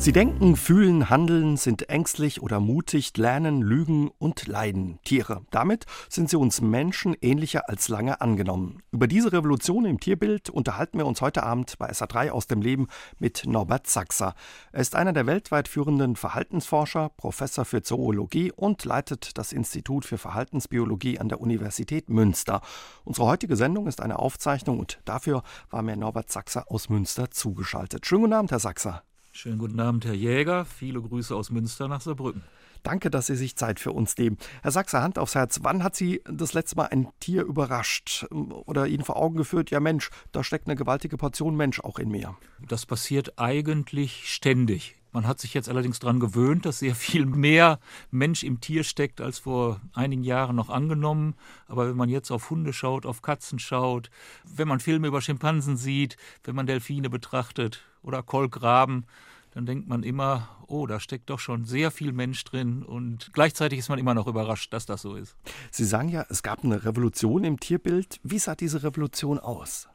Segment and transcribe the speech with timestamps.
[0.00, 5.00] Sie denken, fühlen, handeln, sind ängstlich oder mutig, lernen, lügen und leiden.
[5.02, 5.42] Tiere.
[5.50, 8.80] Damit sind sie uns Menschen ähnlicher als lange angenommen.
[8.92, 12.86] Über diese Revolution im Tierbild unterhalten wir uns heute Abend bei SA3 aus dem Leben
[13.18, 14.34] mit Norbert Sachser.
[14.70, 20.16] Er ist einer der weltweit führenden Verhaltensforscher, Professor für Zoologie und leitet das Institut für
[20.16, 22.60] Verhaltensbiologie an der Universität Münster.
[23.04, 28.06] Unsere heutige Sendung ist eine Aufzeichnung und dafür war mir Norbert Sachser aus Münster zugeschaltet.
[28.06, 29.02] Schönen guten Abend, Herr Sachser.
[29.40, 30.64] Schönen guten Abend, Herr Jäger.
[30.64, 32.42] Viele Grüße aus Münster nach Saarbrücken.
[32.82, 34.36] Danke, dass Sie sich Zeit für uns nehmen.
[34.62, 38.88] Herr Sachser, Hand aufs Herz, wann hat Sie das letzte Mal ein Tier überrascht oder
[38.88, 42.36] Ihnen vor Augen geführt, ja Mensch, da steckt eine gewaltige Portion Mensch auch in mir?
[42.66, 44.96] Das passiert eigentlich ständig.
[45.12, 47.78] Man hat sich jetzt allerdings daran gewöhnt, dass sehr viel mehr
[48.10, 51.36] Mensch im Tier steckt, als vor einigen Jahren noch angenommen.
[51.68, 54.10] Aber wenn man jetzt auf Hunde schaut, auf Katzen schaut,
[54.44, 59.06] wenn man Filme über Schimpansen sieht, wenn man Delfine betrachtet oder Kolkraben,
[59.52, 63.78] dann denkt man immer, oh, da steckt doch schon sehr viel Mensch drin und gleichzeitig
[63.78, 65.36] ist man immer noch überrascht, dass das so ist.
[65.70, 68.20] Sie sagen ja, es gab eine Revolution im Tierbild.
[68.22, 69.88] Wie sah diese Revolution aus?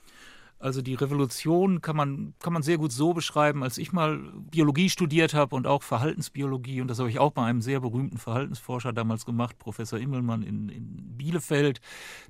[0.59, 4.89] Also die Revolution kann man, kann man sehr gut so beschreiben, als ich mal Biologie
[4.89, 8.93] studiert habe und auch Verhaltensbiologie, und das habe ich auch bei einem sehr berühmten Verhaltensforscher
[8.93, 11.81] damals gemacht, Professor Immelmann in, in Bielefeld,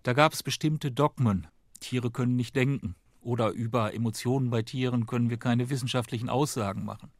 [0.01, 1.45] da gab es bestimmte Dogmen.
[1.79, 7.11] Tiere können nicht denken oder über Emotionen bei Tieren können wir keine wissenschaftlichen Aussagen machen.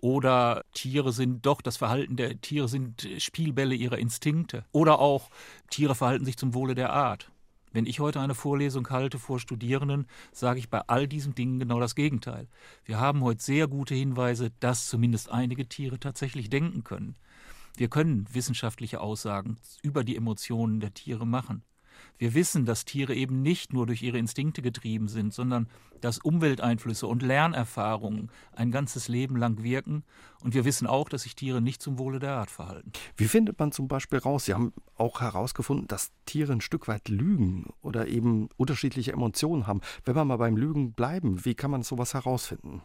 [0.00, 4.64] Oder Tiere sind doch, das Verhalten der Tiere sind Spielbälle ihrer Instinkte.
[4.72, 5.30] Oder auch
[5.70, 7.32] Tiere verhalten sich zum Wohle der Art.
[7.72, 11.80] Wenn ich heute eine Vorlesung halte vor Studierenden, sage ich bei all diesen Dingen genau
[11.80, 12.48] das Gegenteil.
[12.84, 17.16] Wir haben heute sehr gute Hinweise, dass zumindest einige Tiere tatsächlich denken können.
[17.76, 21.62] Wir können wissenschaftliche Aussagen über die Emotionen der Tiere machen.
[22.18, 25.68] Wir wissen, dass Tiere eben nicht nur durch ihre Instinkte getrieben sind, sondern
[26.00, 30.04] dass Umwelteinflüsse und Lernerfahrungen ein ganzes Leben lang wirken.
[30.42, 32.92] Und wir wissen auch, dass sich Tiere nicht zum Wohle der Art verhalten.
[33.16, 34.44] Wie findet man zum Beispiel raus?
[34.44, 39.80] Sie haben auch herausgefunden, dass Tiere ein Stück weit lügen oder eben unterschiedliche Emotionen haben.
[40.04, 42.82] Wenn wir mal beim Lügen bleiben, wie kann man sowas herausfinden?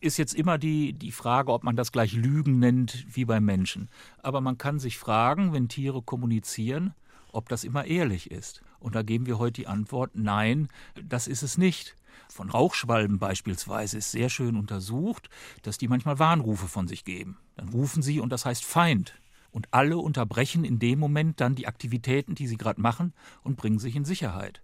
[0.00, 3.88] ist jetzt immer die, die Frage, ob man das gleich Lügen nennt wie beim Menschen.
[4.22, 6.94] Aber man kann sich fragen, wenn Tiere kommunizieren,
[7.32, 8.62] ob das immer ehrlich ist.
[8.78, 10.68] Und da geben wir heute die Antwort, nein,
[11.02, 11.96] das ist es nicht.
[12.28, 15.28] Von Rauchschwalben beispielsweise ist sehr schön untersucht,
[15.62, 17.38] dass die manchmal Warnrufe von sich geben.
[17.56, 19.14] Dann rufen sie und das heißt Feind.
[19.50, 23.80] Und alle unterbrechen in dem Moment dann die Aktivitäten, die sie gerade machen und bringen
[23.80, 24.62] sich in Sicherheit.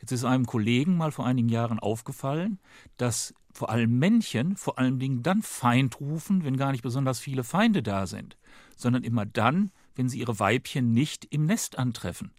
[0.00, 2.58] Jetzt ist einem Kollegen mal vor einigen Jahren aufgefallen,
[2.96, 7.44] dass vor allem Männchen vor allen Dingen dann Feind rufen, wenn gar nicht besonders viele
[7.44, 8.36] Feinde da sind,
[8.76, 12.30] sondern immer dann, wenn sie ihre Weibchen nicht im Nest antreffen.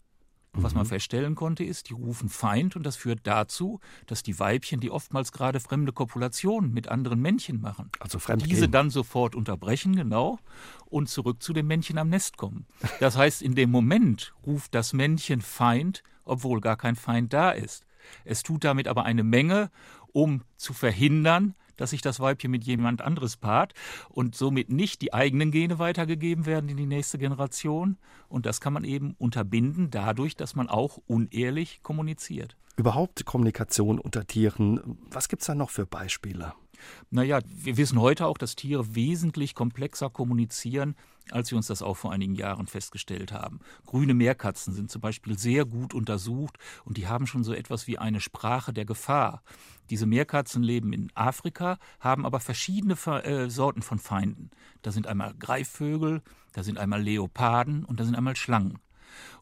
[0.52, 0.90] Und was man mhm.
[0.90, 5.32] feststellen konnte, ist, die rufen Feind und das führt dazu, dass die Weibchen, die oftmals
[5.32, 10.40] gerade fremde Kopulationen mit anderen Männchen machen, also diese dann sofort unterbrechen, genau,
[10.88, 12.66] und zurück zu dem Männchen am Nest kommen.
[13.00, 17.86] Das heißt, in dem Moment ruft das Männchen Feind, obwohl gar kein Feind da ist.
[18.26, 19.70] Es tut damit aber eine Menge,
[20.14, 23.74] um zu verhindern, dass sich das Weibchen mit jemand anderes paart
[24.09, 27.97] und somit nicht die eigenen Gene weitergegeben werden in die nächste Generation.
[28.30, 32.56] Und das kann man eben unterbinden dadurch, dass man auch unehrlich kommuniziert.
[32.78, 36.53] Überhaupt Kommunikation unter Tieren, was gibt es da noch für Beispiele?
[37.09, 40.96] Naja, wir wissen heute auch, dass Tiere wesentlich komplexer kommunizieren,
[41.30, 43.59] als wir uns das auch vor einigen Jahren festgestellt haben.
[43.86, 47.98] Grüne Meerkatzen sind zum Beispiel sehr gut untersucht und die haben schon so etwas wie
[47.98, 49.44] eine Sprache der Gefahr.
[49.90, 52.94] Diese Meerkatzen leben in Afrika, haben aber verschiedene
[53.24, 54.50] äh, Sorten von Feinden.
[54.82, 56.22] Da sind einmal Greifvögel,
[56.54, 58.80] da sind einmal Leoparden und da sind einmal Schlangen.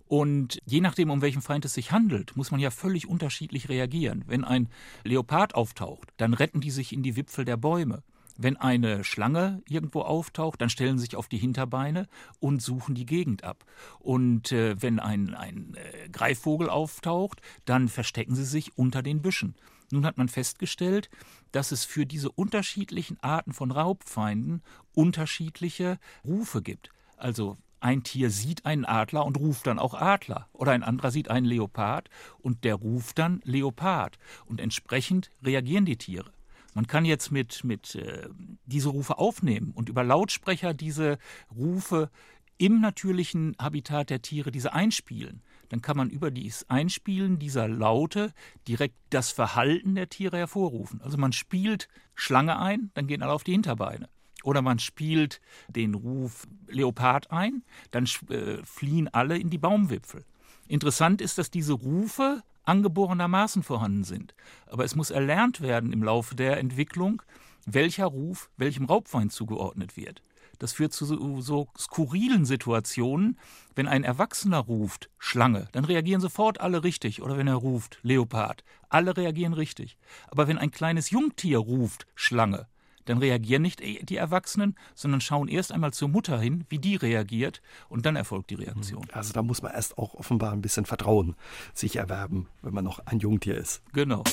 [0.08, 4.24] Und je nachdem, um welchen Feind es sich handelt, muss man ja völlig unterschiedlich reagieren.
[4.26, 4.70] Wenn ein
[5.04, 8.02] Leopard auftaucht, dann retten die sich in die Wipfel der Bäume.
[8.42, 12.08] Wenn eine Schlange irgendwo auftaucht, dann stellen sie sich auf die Hinterbeine
[12.40, 13.66] und suchen die Gegend ab.
[14.00, 19.56] Und äh, wenn ein, ein äh, Greifvogel auftaucht, dann verstecken sie sich unter den Büschen.
[19.92, 21.10] Nun hat man festgestellt,
[21.52, 24.62] dass es für diese unterschiedlichen Arten von Raubfeinden
[24.94, 26.92] unterschiedliche Rufe gibt.
[27.18, 30.48] Also ein Tier sieht einen Adler und ruft dann auch Adler.
[30.54, 34.18] Oder ein anderer sieht einen Leopard und der ruft dann Leopard.
[34.46, 36.32] Und entsprechend reagieren die Tiere.
[36.80, 38.30] Man kann jetzt mit, mit äh,
[38.66, 41.18] diese Rufe aufnehmen und über Lautsprecher diese
[41.54, 42.10] Rufe
[42.58, 45.42] im natürlichen Habitat der Tiere diese einspielen.
[45.68, 48.32] Dann kann man über dieses Einspielen dieser Laute
[48.66, 51.02] direkt das Verhalten der Tiere hervorrufen.
[51.02, 54.08] Also man spielt Schlange ein, dann gehen alle auf die Hinterbeine.
[54.44, 60.24] Oder man spielt den Ruf Leopard ein, dann äh, fliehen alle in die Baumwipfel.
[60.70, 64.36] Interessant ist, dass diese Rufe angeborenermaßen vorhanden sind.
[64.68, 67.22] Aber es muss erlernt werden im Laufe der Entwicklung,
[67.66, 70.22] welcher Ruf welchem Raubfeind zugeordnet wird.
[70.60, 73.40] Das führt zu so, so, skurrilen Situationen.
[73.76, 77.22] Wenn ein Erwachsener ruft Schlange, dann reagieren sofort alle richtig.
[77.22, 79.98] Oder wenn er ruft Leopard, alle reagieren richtig.
[80.28, 82.68] Aber wenn ein kleines Jungtier ruft Schlange,
[83.10, 87.62] dann reagieren nicht die Erwachsenen, sondern schauen erst einmal zur Mutter hin, wie die reagiert,
[87.90, 89.08] und dann erfolgt die Reaktion.
[89.12, 91.36] Also da muss man erst auch offenbar ein bisschen Vertrauen
[91.74, 93.82] sich erwerben, wenn man noch ein Jungtier ist.
[93.94, 94.24] Genau.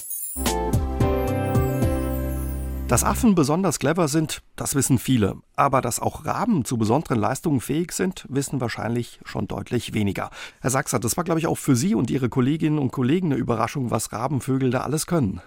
[2.89, 5.39] Dass Affen besonders clever sind, das wissen viele.
[5.57, 10.31] Aber dass auch Raben zu besonderen Leistungen fähig sind, wissen wahrscheinlich schon deutlich weniger.
[10.61, 13.41] Herr Sachser, das war, glaube ich, auch für Sie und Ihre Kolleginnen und Kollegen eine
[13.41, 15.41] Überraschung, was Rabenvögel da alles können.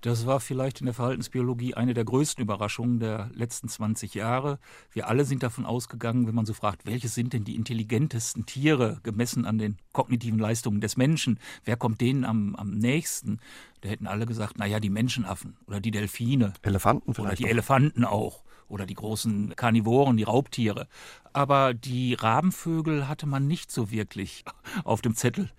[0.00, 4.58] Das war vielleicht in der Verhaltensbiologie eine der größten Überraschungen der letzten 20 Jahre.
[4.92, 9.00] Wir alle sind davon ausgegangen, wenn man so fragt, welche sind denn die intelligentesten Tiere
[9.02, 11.40] gemessen an den kognitiven Leistungen des Menschen?
[11.64, 13.40] Wer kommt denen am, am nächsten?
[13.80, 16.52] Da hätten alle gesagt, naja, die Menschenaffen oder die Delfine.
[16.62, 17.28] Elefanten vielleicht.
[17.28, 17.50] Oder die auch.
[17.50, 20.88] Elefanten auch oder die großen Karnivoren, die Raubtiere.
[21.32, 24.44] Aber die Rabenvögel hatte man nicht so wirklich
[24.84, 25.50] auf dem Zettel.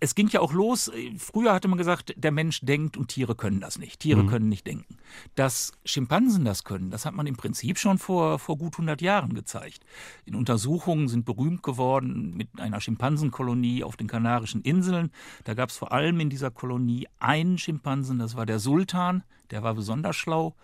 [0.00, 0.92] Es ging ja auch los.
[1.16, 4.00] Früher hatte man gesagt, der Mensch denkt und Tiere können das nicht.
[4.00, 4.28] Tiere mhm.
[4.28, 4.98] können nicht denken.
[5.34, 9.34] Dass Schimpansen das können, das hat man im Prinzip schon vor, vor gut 100 Jahren
[9.34, 9.84] gezeigt.
[10.26, 15.10] In Untersuchungen sind berühmt geworden mit einer Schimpansenkolonie auf den Kanarischen Inseln.
[15.44, 19.22] Da gab es vor allem in dieser Kolonie einen Schimpansen, das war der Sultan.
[19.50, 20.54] Der war besonders schlau.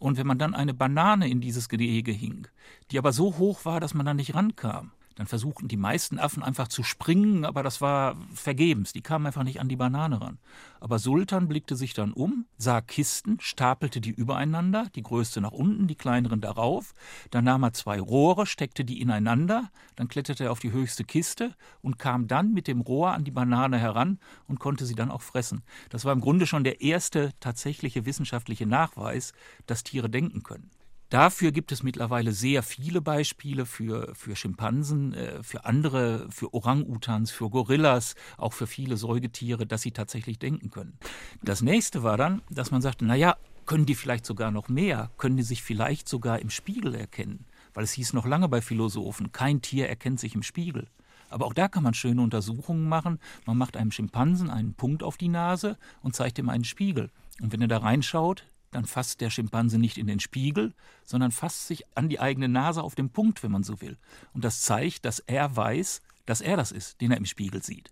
[0.00, 2.48] Und wenn man dann eine Banane in dieses Gehege hing,
[2.90, 6.42] die aber so hoch war, dass man da nicht rankam, dann versuchten die meisten Affen
[6.42, 8.94] einfach zu springen, aber das war vergebens.
[8.94, 10.38] Die kamen einfach nicht an die Banane ran.
[10.80, 15.88] Aber Sultan blickte sich dann um, sah Kisten, stapelte die übereinander, die größte nach unten,
[15.88, 16.94] die kleineren darauf.
[17.30, 21.54] Dann nahm er zwei Rohre, steckte die ineinander, dann kletterte er auf die höchste Kiste
[21.82, 25.20] und kam dann mit dem Rohr an die Banane heran und konnte sie dann auch
[25.20, 25.64] fressen.
[25.90, 29.34] Das war im Grunde schon der erste tatsächliche wissenschaftliche Nachweis,
[29.66, 30.70] dass Tiere denken können.
[31.10, 37.32] Dafür gibt es mittlerweile sehr viele Beispiele für, für Schimpansen, äh, für andere, für Orang-Utans,
[37.32, 40.96] für Gorillas, auch für viele Säugetiere, dass sie tatsächlich denken können.
[41.42, 43.36] Das nächste war dann, dass man sagte, naja,
[43.66, 45.10] können die vielleicht sogar noch mehr?
[45.16, 47.44] Können die sich vielleicht sogar im Spiegel erkennen?
[47.74, 50.86] Weil es hieß noch lange bei Philosophen, kein Tier erkennt sich im Spiegel.
[51.28, 53.18] Aber auch da kann man schöne Untersuchungen machen.
[53.46, 57.10] Man macht einem Schimpansen einen Punkt auf die Nase und zeigt ihm einen Spiegel.
[57.40, 60.74] Und wenn er da reinschaut, dann fasst der Schimpanse nicht in den Spiegel,
[61.04, 63.98] sondern fasst sich an die eigene Nase auf den Punkt, wenn man so will.
[64.32, 67.90] Und das zeigt, dass er weiß, dass er das ist, den er im Spiegel sieht.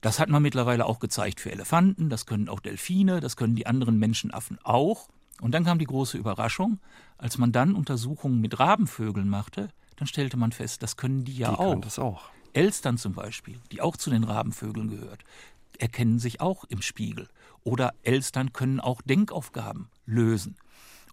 [0.00, 3.66] Das hat man mittlerweile auch gezeigt für Elefanten, das können auch Delfine, das können die
[3.66, 5.08] anderen Menschenaffen auch.
[5.40, 6.78] Und dann kam die große Überraschung,
[7.16, 11.50] als man dann Untersuchungen mit Rabenvögeln machte, dann stellte man fest, das können die ja
[11.50, 11.70] die auch.
[11.70, 12.30] Können das auch.
[12.52, 15.24] Elstern zum Beispiel, die auch zu den Rabenvögeln gehört,
[15.78, 17.28] erkennen sich auch im Spiegel.
[17.62, 20.56] Oder Elstern können auch Denkaufgaben lösen.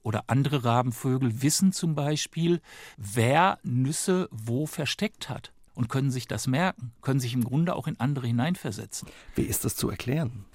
[0.04, 2.62] Oder andere Rabenvögel wissen zum Beispiel,
[2.98, 7.88] wer Nüsse wo versteckt hat und können sich das merken, können sich im Grunde auch
[7.88, 9.08] in andere hineinversetzen.
[9.36, 10.46] Wie ist das zu erklären?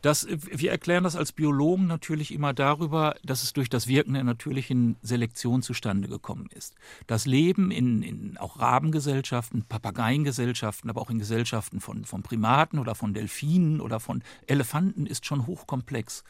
[0.00, 4.24] Das, wir erklären das als Biologen natürlich immer darüber, dass es durch das Wirken der
[4.24, 6.74] natürlichen Selektion zustande gekommen ist.
[7.06, 12.94] Das Leben in, in auch Rabengesellschaften, Papageiengesellschaften, aber auch in Gesellschaften von, von Primaten oder
[12.94, 16.24] von Delfinen oder von Elefanten ist schon hochkomplex.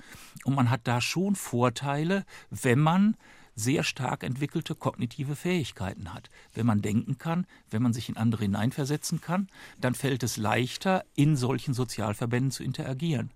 [0.45, 3.17] Und man hat da schon Vorteile, wenn man
[3.55, 6.31] sehr stark entwickelte kognitive Fähigkeiten hat.
[6.55, 9.49] Wenn man denken kann, wenn man sich in andere hineinversetzen kann,
[9.81, 13.31] dann fällt es leichter, in solchen Sozialverbänden zu interagieren.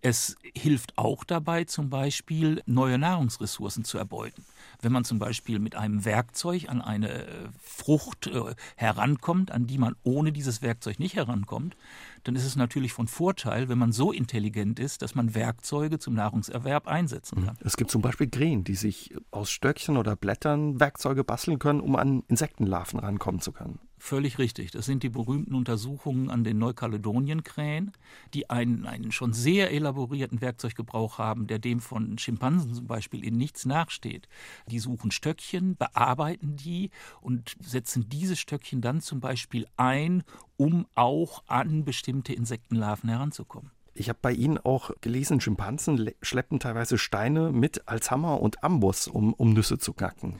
[0.00, 4.44] Es hilft auch dabei, zum Beispiel neue Nahrungsressourcen zu erbeuten.
[4.80, 9.78] Wenn man zum Beispiel mit einem Werkzeug an eine äh, Frucht äh, herankommt, an die
[9.78, 11.76] man ohne dieses Werkzeug nicht herankommt,
[12.22, 16.14] dann ist es natürlich von Vorteil, wenn man so intelligent ist, dass man Werkzeuge zum
[16.14, 17.58] Nahrungserwerb einsetzen kann.
[17.64, 21.96] Es gibt zum Beispiel Krähen, die sich aus Stöckchen oder Blättern Werkzeuge basteln können, um
[21.96, 23.80] an Insektenlarven rankommen zu können.
[24.00, 24.70] Völlig richtig.
[24.70, 27.92] Das sind die berühmten Untersuchungen an den Neukaledonienkrähen,
[28.32, 33.36] die einen, einen schon sehr elaborierten Werkzeuggebrauch haben, der dem von Schimpansen zum Beispiel in
[33.36, 34.28] nichts nachsteht.
[34.68, 36.90] Die suchen Stöckchen, bearbeiten die
[37.20, 40.22] und setzen diese Stöckchen dann zum Beispiel ein,
[40.56, 43.72] um auch an bestimmte Insektenlarven heranzukommen.
[43.98, 49.08] Ich habe bei Ihnen auch gelesen, Schimpansen schleppen teilweise Steine mit als Hammer und Amboss,
[49.08, 50.36] um, um Nüsse zu knacken.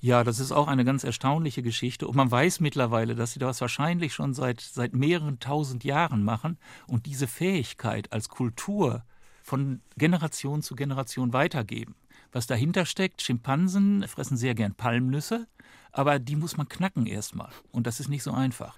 [0.00, 2.08] Ja, das ist auch eine ganz erstaunliche Geschichte.
[2.08, 6.56] Und man weiß mittlerweile, dass sie das wahrscheinlich schon seit, seit mehreren tausend Jahren machen
[6.86, 9.04] und diese Fähigkeit als Kultur
[9.42, 11.94] von Generation zu Generation weitergeben.
[12.32, 15.46] Was dahinter steckt, Schimpansen fressen sehr gern Palmnüsse,
[15.92, 17.50] aber die muss man knacken erstmal.
[17.70, 18.76] Und das ist nicht so einfach.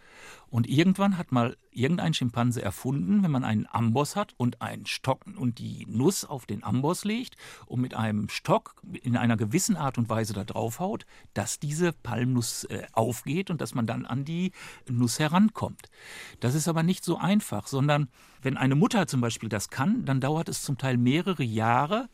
[0.50, 5.24] Und irgendwann hat mal irgendein Schimpanse erfunden, wenn man einen Amboss hat und einen Stock
[5.36, 9.98] und die Nuss auf den Amboss legt und mit einem Stock in einer gewissen Art
[9.98, 14.52] und Weise da draufhaut, dass diese Palmnuss äh, aufgeht und dass man dann an die
[14.88, 15.88] Nuss herankommt.
[16.40, 18.08] Das ist aber nicht so einfach, sondern
[18.42, 22.08] wenn eine Mutter zum Beispiel das kann, dann dauert es zum Teil mehrere Jahre,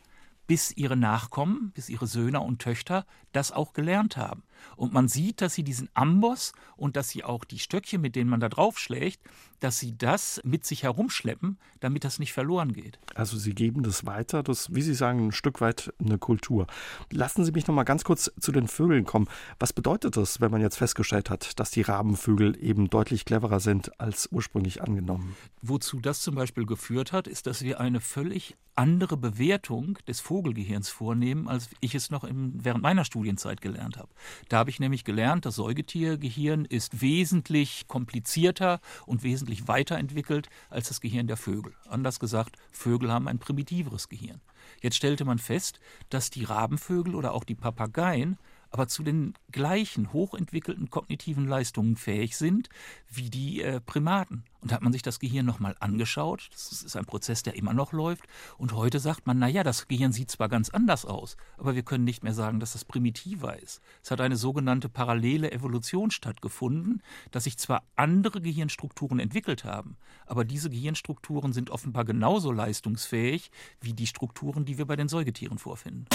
[0.50, 4.42] bis ihre Nachkommen, bis ihre Söhne und Töchter das auch gelernt haben.
[4.75, 8.28] Und man sieht, dass sie diesen Amboss und dass sie auch die Stöckchen, mit denen
[8.28, 9.21] man da drauf schlägt,
[9.61, 12.99] dass sie das mit sich herumschleppen, damit das nicht verloren geht.
[13.14, 16.66] Also Sie geben das weiter, das, wie Sie sagen, ein Stück weit eine Kultur.
[17.12, 19.28] Lassen Sie mich noch mal ganz kurz zu den Vögeln kommen.
[19.61, 24.00] Was bedeutet das, wenn man jetzt festgestellt hat, dass die Rabenvögel eben deutlich cleverer sind
[24.00, 25.37] als ursprünglich angenommen?
[25.62, 30.89] Wozu das zum Beispiel geführt hat, ist, dass wir eine völlig andere Bewertung des Vogelgehirns
[30.89, 34.09] vornehmen, als ich es noch im, während meiner Studienzeit gelernt habe.
[34.49, 41.03] Da habe ich nämlich gelernt, das Säugetiergehirn ist wesentlich komplizierter und wesentlich weiterentwickelt als das
[41.03, 41.75] Gehirn der Vögel.
[41.91, 44.41] Anders gesagt, Vögel haben ein primitiveres Gehirn.
[44.81, 45.79] Jetzt stellte man fest,
[46.09, 48.39] dass die Rabenvögel oder auch die Papageien
[48.71, 52.69] aber zu den gleichen hochentwickelten kognitiven Leistungen fähig sind
[53.09, 54.45] wie die äh, Primaten.
[54.61, 56.50] Und hat man sich das Gehirn nochmal angeschaut.
[56.53, 58.25] Das ist ein Prozess, der immer noch läuft.
[58.59, 62.05] Und heute sagt man, naja, das Gehirn sieht zwar ganz anders aus, aber wir können
[62.05, 63.81] nicht mehr sagen, dass das primitiver ist.
[64.03, 69.97] Es hat eine sogenannte parallele Evolution stattgefunden, dass sich zwar andere Gehirnstrukturen entwickelt haben,
[70.27, 73.50] aber diese Gehirnstrukturen sind offenbar genauso leistungsfähig
[73.81, 76.07] wie die Strukturen, die wir bei den Säugetieren vorfinden.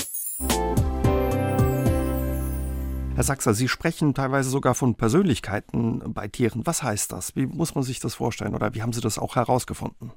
[3.15, 6.65] Herr Sachser, Sie sprechen teilweise sogar von Persönlichkeiten bei Tieren.
[6.65, 7.33] Was heißt das?
[7.33, 10.11] Wie muss man sich das vorstellen oder wie haben Sie das auch herausgefunden?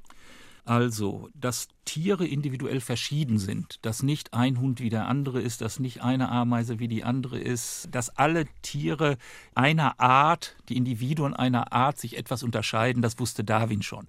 [0.64, 5.78] Also, dass Tiere individuell verschieden sind, dass nicht ein Hund wie der andere ist, dass
[5.78, 9.16] nicht eine Ameise wie die andere ist, dass alle Tiere
[9.54, 14.08] einer Art, die Individuen einer Art sich etwas unterscheiden, das wusste Darwin schon.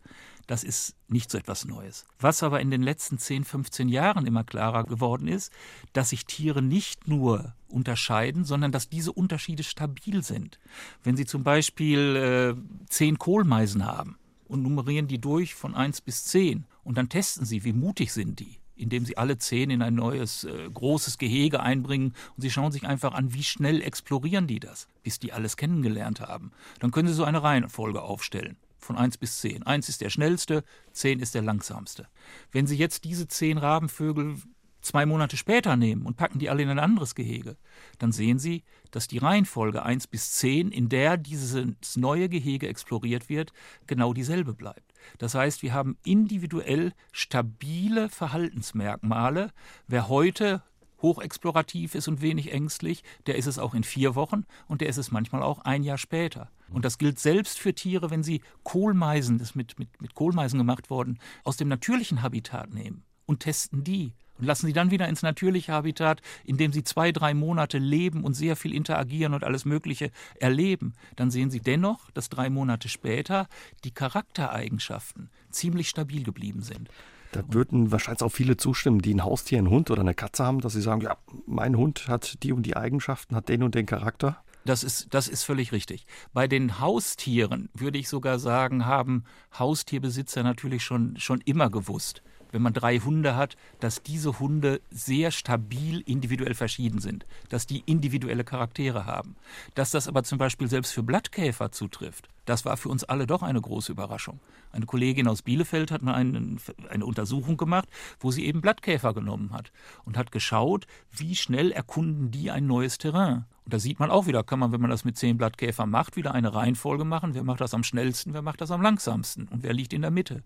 [0.50, 2.06] Das ist nicht so etwas Neues.
[2.20, 5.54] Was aber in den letzten 10, 15 Jahren immer klarer geworden ist,
[5.94, 10.58] dass sich Tiere nicht nur unterscheiden, sondern dass diese Unterschiede stabil sind.
[11.04, 16.24] Wenn Sie zum Beispiel äh, zehn Kohlmeisen haben und nummerieren die durch von 1 bis
[16.24, 19.96] 10 und dann testen Sie, wie mutig sind die indem sie alle zehn in ein
[19.96, 24.62] neues äh, großes Gehege einbringen und sie schauen sich einfach an, wie schnell explorieren die
[24.62, 26.54] das, bis die alles kennengelernt haben.
[26.80, 29.64] Dann können sie so eine Reihenfolge aufstellen von 1 bis 10.
[29.64, 32.08] 1 ist der schnellste, 10 ist der langsamste.
[32.52, 34.38] Wenn Sie jetzt diese 10 Rabenvögel
[34.82, 37.58] zwei Monate später nehmen und packen die alle in ein anderes Gehege,
[37.98, 43.30] dann sehen Sie, dass die Reihenfolge 1 bis 10, in der dieses neue Gehege exploriert
[43.30, 43.52] wird,
[43.88, 44.94] genau dieselbe bleibt.
[45.18, 49.52] Das heißt, wir haben individuell stabile Verhaltensmerkmale.
[49.88, 50.64] Wer heute
[51.02, 54.98] hochexplorativ ist und wenig ängstlich, der ist es auch in vier Wochen und der ist
[54.98, 56.50] es manchmal auch ein Jahr später.
[56.70, 60.90] Und das gilt selbst für Tiere, wenn sie Kohlmeisen, das mit, mit, mit Kohlmeisen gemacht
[60.90, 65.22] worden, aus dem natürlichen Habitat nehmen und testen die und lassen sie dann wieder ins
[65.22, 69.66] natürliche Habitat, in dem sie zwei, drei Monate leben und sehr viel interagieren und alles
[69.66, 73.48] Mögliche erleben, dann sehen sie dennoch, dass drei Monate später
[73.84, 76.90] die Charaktereigenschaften ziemlich stabil geblieben sind.
[77.32, 80.62] Da würden wahrscheinlich auch viele zustimmen, die ein Haustier, einen Hund oder eine Katze haben,
[80.62, 83.86] dass sie sagen, ja, mein Hund hat die und die Eigenschaften, hat den und den
[83.86, 84.44] Charakter.
[84.66, 86.06] Das ist, das ist völlig richtig.
[86.34, 89.24] Bei den Haustieren würde ich sogar sagen, haben
[89.58, 92.22] Haustierbesitzer natürlich schon, schon immer gewusst,
[92.52, 97.84] wenn man drei Hunde hat, dass diese Hunde sehr stabil individuell verschieden sind, dass die
[97.86, 99.36] individuelle Charaktere haben.
[99.76, 103.44] Dass das aber zum Beispiel selbst für Blattkäfer zutrifft, das war für uns alle doch
[103.44, 104.40] eine große Überraschung.
[104.72, 106.58] Eine Kollegin aus Bielefeld hat mal eine,
[106.90, 107.88] eine Untersuchung gemacht,
[108.20, 109.72] wo sie eben Blattkäfer genommen hat
[110.04, 113.46] und hat geschaut, wie schnell erkunden die ein neues Terrain.
[113.66, 116.16] Und da sieht man auch wieder, kann man, wenn man das mit zehn Blattkäfern macht,
[116.16, 117.36] wieder eine Reihenfolge machen.
[117.36, 120.12] Wer macht das am schnellsten, wer macht das am langsamsten und wer liegt in der
[120.12, 120.44] Mitte.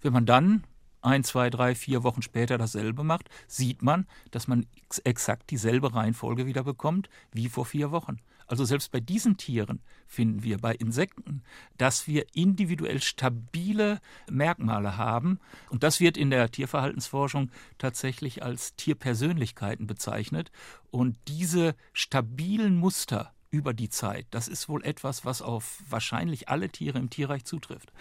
[0.00, 0.64] Wenn man dann
[1.02, 4.66] ein, zwei, drei, vier Wochen später dasselbe macht, sieht man, dass man
[5.04, 8.18] exakt dieselbe Reihenfolge wieder bekommt wie vor vier Wochen.
[8.46, 11.42] Also selbst bei diesen Tieren finden wir bei Insekten,
[11.78, 15.38] dass wir individuell stabile Merkmale haben.
[15.70, 20.50] Und das wird in der Tierverhaltensforschung tatsächlich als Tierpersönlichkeiten bezeichnet.
[20.90, 26.68] Und diese stabilen Muster über die Zeit, das ist wohl etwas, was auf wahrscheinlich alle
[26.68, 27.92] Tiere im Tierreich zutrifft.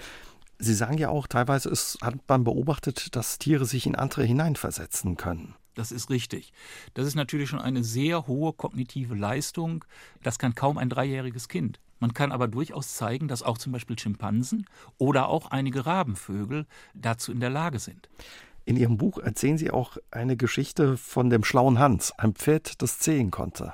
[0.60, 5.18] Sie sagen ja auch, teilweise ist, hat man beobachtet, dass Tiere sich in andere hineinversetzen
[5.18, 5.56] können.
[5.76, 6.54] Das ist richtig.
[6.94, 9.86] Das ist natürlich schon eine sehr hohe kognitive Leistung.
[10.22, 11.80] Das kann kaum ein dreijähriges Kind.
[12.00, 14.66] Man kann aber durchaus zeigen, dass auch zum Beispiel Schimpansen
[14.98, 18.10] oder auch einige Rabenvögel dazu in der Lage sind.
[18.66, 23.00] In Ihrem Buch erzählen Sie auch eine Geschichte von dem schlauen Hans, ein Pferd, das
[23.00, 23.74] zählen konnte.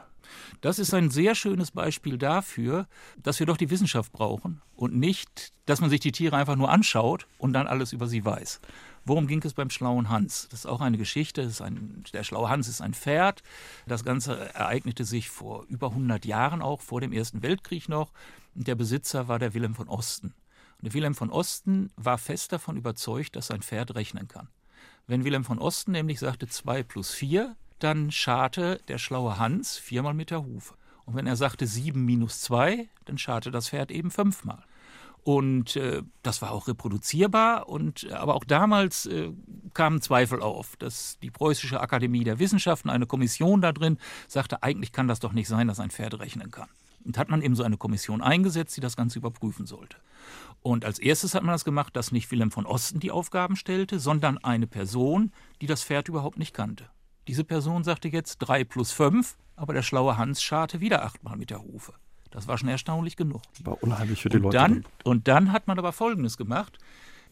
[0.61, 2.87] Das ist ein sehr schönes Beispiel dafür,
[3.17, 6.69] dass wir doch die Wissenschaft brauchen und nicht, dass man sich die Tiere einfach nur
[6.69, 8.61] anschaut und dann alles über sie weiß.
[9.09, 10.47] Worum ging es beim schlauen Hans?
[10.51, 11.51] Das ist auch eine Geschichte.
[11.61, 13.41] Ein, der schlaue Hans ist ein Pferd.
[13.87, 18.11] Das Ganze ereignete sich vor über 100 Jahren, auch vor dem Ersten Weltkrieg noch.
[18.53, 20.35] Und der Besitzer war der Wilhelm von Osten.
[20.77, 24.47] Und der Wilhelm von Osten war fest davon überzeugt, dass sein Pferd rechnen kann.
[25.07, 30.13] Wenn Wilhelm von Osten nämlich sagte 2 plus 4, dann scharte der schlaue Hans viermal
[30.13, 30.75] mit der Hufe.
[31.05, 34.63] Und wenn er sagte 7 minus 2, dann scharte das Pferd eben fünfmal.
[35.23, 37.69] Und äh, das war auch reproduzierbar.
[37.69, 39.31] Und, aber auch damals äh,
[39.73, 43.97] kamen Zweifel auf, dass die Preußische Akademie der Wissenschaften, eine Kommission da drin,
[44.27, 46.69] sagte, eigentlich kann das doch nicht sein, dass ein Pferd rechnen kann.
[47.05, 49.97] Und hat man eben so eine Kommission eingesetzt, die das Ganze überprüfen sollte.
[50.61, 53.99] Und als erstes hat man das gemacht, dass nicht Wilhelm von Osten die Aufgaben stellte,
[53.99, 56.89] sondern eine Person, die das Pferd überhaupt nicht kannte.
[57.27, 61.51] Diese Person sagte jetzt 3 plus 5, aber der schlaue Hans scharte wieder achtmal mit
[61.51, 61.93] der Hufe.
[62.31, 63.41] Das war schon erstaunlich genug.
[63.63, 64.57] War unheimlich für die und Leute.
[64.57, 66.77] Dann, und dann hat man aber Folgendes gemacht.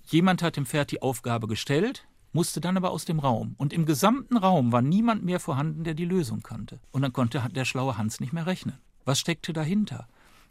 [0.05, 3.55] Jemand hat dem Pferd die Aufgabe gestellt, musste dann aber aus dem Raum.
[3.57, 6.79] Und im gesamten Raum war niemand mehr vorhanden, der die Lösung kannte.
[6.91, 8.77] Und dann konnte der schlaue Hans nicht mehr rechnen.
[9.05, 10.07] Was steckte dahinter?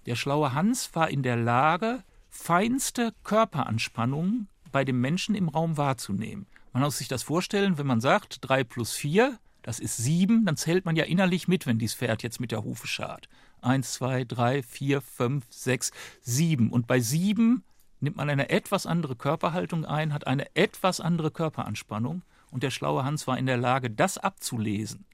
[0.06, 6.46] Der schlaue Hans war in der Lage, feinste Körperanspannungen bei dem Menschen im Raum wahrzunehmen.
[6.72, 10.56] Man muss sich das vorstellen, wenn man sagt, 3 plus 4, das ist 7, dann
[10.56, 13.28] zählt man ja innerlich mit, wenn dieses Pferd jetzt mit der Hufe schart.
[13.62, 15.90] 1, 2, 3, 4, 5, 6,
[16.22, 16.70] 7.
[16.70, 17.64] Und bei 7
[17.98, 22.22] nimmt man eine etwas andere Körperhaltung ein, hat eine etwas andere Körperanspannung.
[22.52, 25.04] Und der schlaue Hans war in der Lage, das abzulesen.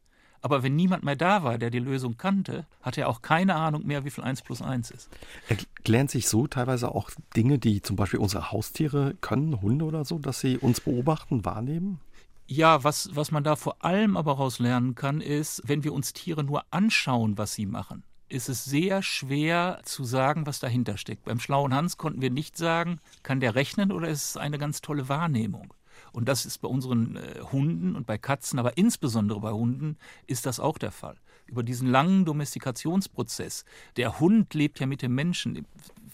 [0.43, 3.87] Aber wenn niemand mehr da war, der die Lösung kannte, hatte er auch keine Ahnung
[3.87, 5.09] mehr, wie viel 1 plus 1 ist.
[5.49, 10.19] Erklären sich so teilweise auch Dinge, die zum Beispiel unsere Haustiere können, Hunde oder so,
[10.19, 12.01] dass sie uns beobachten, wahrnehmen?
[12.47, 16.13] Ja, was, was man da vor allem aber raus lernen kann, ist, wenn wir uns
[16.13, 21.25] Tiere nur anschauen, was sie machen, ist es sehr schwer zu sagen, was dahinter steckt.
[21.25, 24.81] Beim schlauen Hans konnten wir nicht sagen, kann der rechnen oder ist es eine ganz
[24.81, 25.73] tolle Wahrnehmung.
[26.13, 30.47] Und das ist bei unseren äh, Hunden und bei Katzen, aber insbesondere bei Hunden, ist
[30.47, 31.17] das auch der Fall.
[31.47, 33.65] Über diesen langen Domestikationsprozess.
[33.97, 35.67] Der Hund lebt ja mit dem Menschen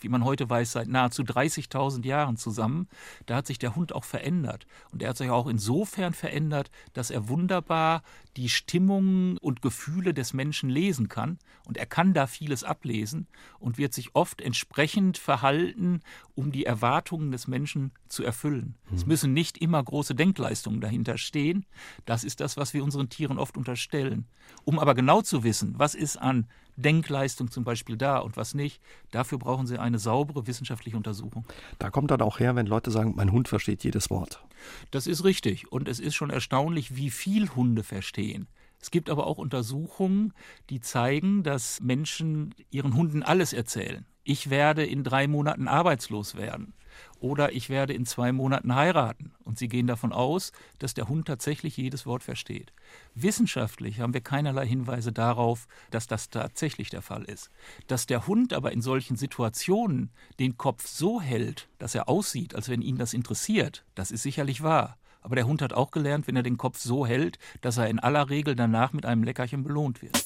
[0.02, 2.88] wie man heute weiß, seit nahezu 30.000 Jahren zusammen.
[3.26, 4.66] Da hat sich der Hund auch verändert.
[4.92, 8.02] Und er hat sich auch insofern verändert, dass er wunderbar
[8.36, 11.38] die Stimmungen und Gefühle des Menschen lesen kann.
[11.66, 13.26] Und er kann da vieles ablesen
[13.58, 16.00] und wird sich oft entsprechend verhalten,
[16.34, 18.76] um die Erwartungen des Menschen zu erfüllen.
[18.90, 18.96] Mhm.
[18.96, 21.66] Es müssen nicht immer große Denkleistungen dahinter stehen.
[22.04, 24.26] Das ist das, was wir unseren Tieren oft unterstellen.
[24.64, 26.46] Um aber genau zu wissen, was ist an
[26.78, 28.80] Denkleistung zum Beispiel da und was nicht.
[29.10, 31.44] Dafür brauchen Sie eine saubere wissenschaftliche Untersuchung.
[31.78, 34.42] Da kommt dann auch her, wenn Leute sagen, mein Hund versteht jedes Wort.
[34.90, 35.70] Das ist richtig.
[35.72, 38.48] Und es ist schon erstaunlich, wie viel Hunde verstehen.
[38.80, 40.32] Es gibt aber auch Untersuchungen,
[40.70, 44.06] die zeigen, dass Menschen ihren Hunden alles erzählen.
[44.22, 46.74] Ich werde in drei Monaten arbeitslos werden
[47.20, 49.32] oder ich werde in zwei Monaten heiraten.
[49.44, 52.72] Und sie gehen davon aus, dass der Hund tatsächlich jedes Wort versteht.
[53.14, 57.50] Wissenschaftlich haben wir keinerlei Hinweise darauf, dass das tatsächlich der Fall ist.
[57.86, 62.68] Dass der Hund aber in solchen Situationen den Kopf so hält, dass er aussieht, als
[62.68, 64.96] wenn ihn das interessiert, das ist sicherlich wahr.
[65.20, 67.98] Aber der Hund hat auch gelernt, wenn er den Kopf so hält, dass er in
[67.98, 70.24] aller Regel danach mit einem Leckerchen belohnt wird.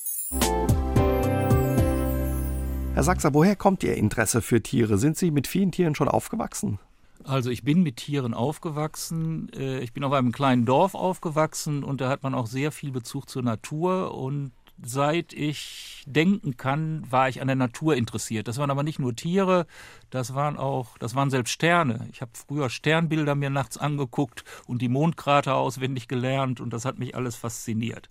[2.94, 4.98] Herr Sachser, woher kommt Ihr Interesse für Tiere?
[4.98, 6.78] Sind Sie mit vielen Tieren schon aufgewachsen?
[7.24, 9.50] Also ich bin mit Tieren aufgewachsen.
[9.56, 12.92] Äh, ich bin auf einem kleinen Dorf aufgewachsen und da hat man auch sehr viel
[12.92, 18.48] Bezug zur Natur und seit ich denken kann, war ich an der Natur interessiert.
[18.48, 19.66] Das waren aber nicht nur Tiere,
[20.10, 22.08] das waren auch, das waren selbst Sterne.
[22.12, 26.98] Ich habe früher Sternbilder mir nachts angeguckt und die Mondkrater auswendig gelernt und das hat
[26.98, 28.10] mich alles fasziniert.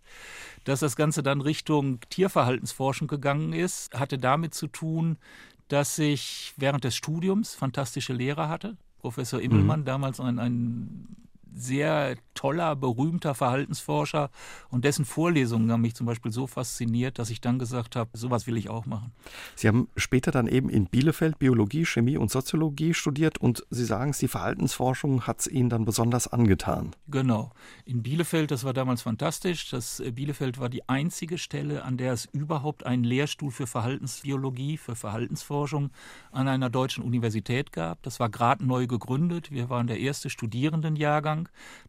[0.63, 5.17] Dass das Ganze dann Richtung Tierverhaltensforschung gegangen ist, hatte damit zu tun,
[5.67, 8.77] dass ich während des Studiums fantastische Lehrer hatte.
[8.99, 9.85] Professor Immelmann, mhm.
[9.85, 11.07] damals ein, ein
[11.53, 14.29] sehr toller, berühmter Verhaltensforscher
[14.69, 18.47] und dessen Vorlesungen haben mich zum Beispiel so fasziniert, dass ich dann gesagt habe, sowas
[18.47, 19.11] will ich auch machen.
[19.55, 24.13] Sie haben später dann eben in Bielefeld Biologie, Chemie und Soziologie studiert und Sie sagen,
[24.19, 26.91] die Verhaltensforschung hat es Ihnen dann besonders angetan.
[27.07, 27.51] Genau.
[27.85, 29.69] In Bielefeld, das war damals fantastisch.
[29.69, 34.77] Das äh, Bielefeld war die einzige Stelle, an der es überhaupt einen Lehrstuhl für Verhaltensbiologie,
[34.77, 35.91] für Verhaltensforschung
[36.31, 38.01] an einer deutschen Universität gab.
[38.03, 39.51] Das war gerade neu gegründet.
[39.51, 41.40] Wir waren der erste Studierendenjahrgang.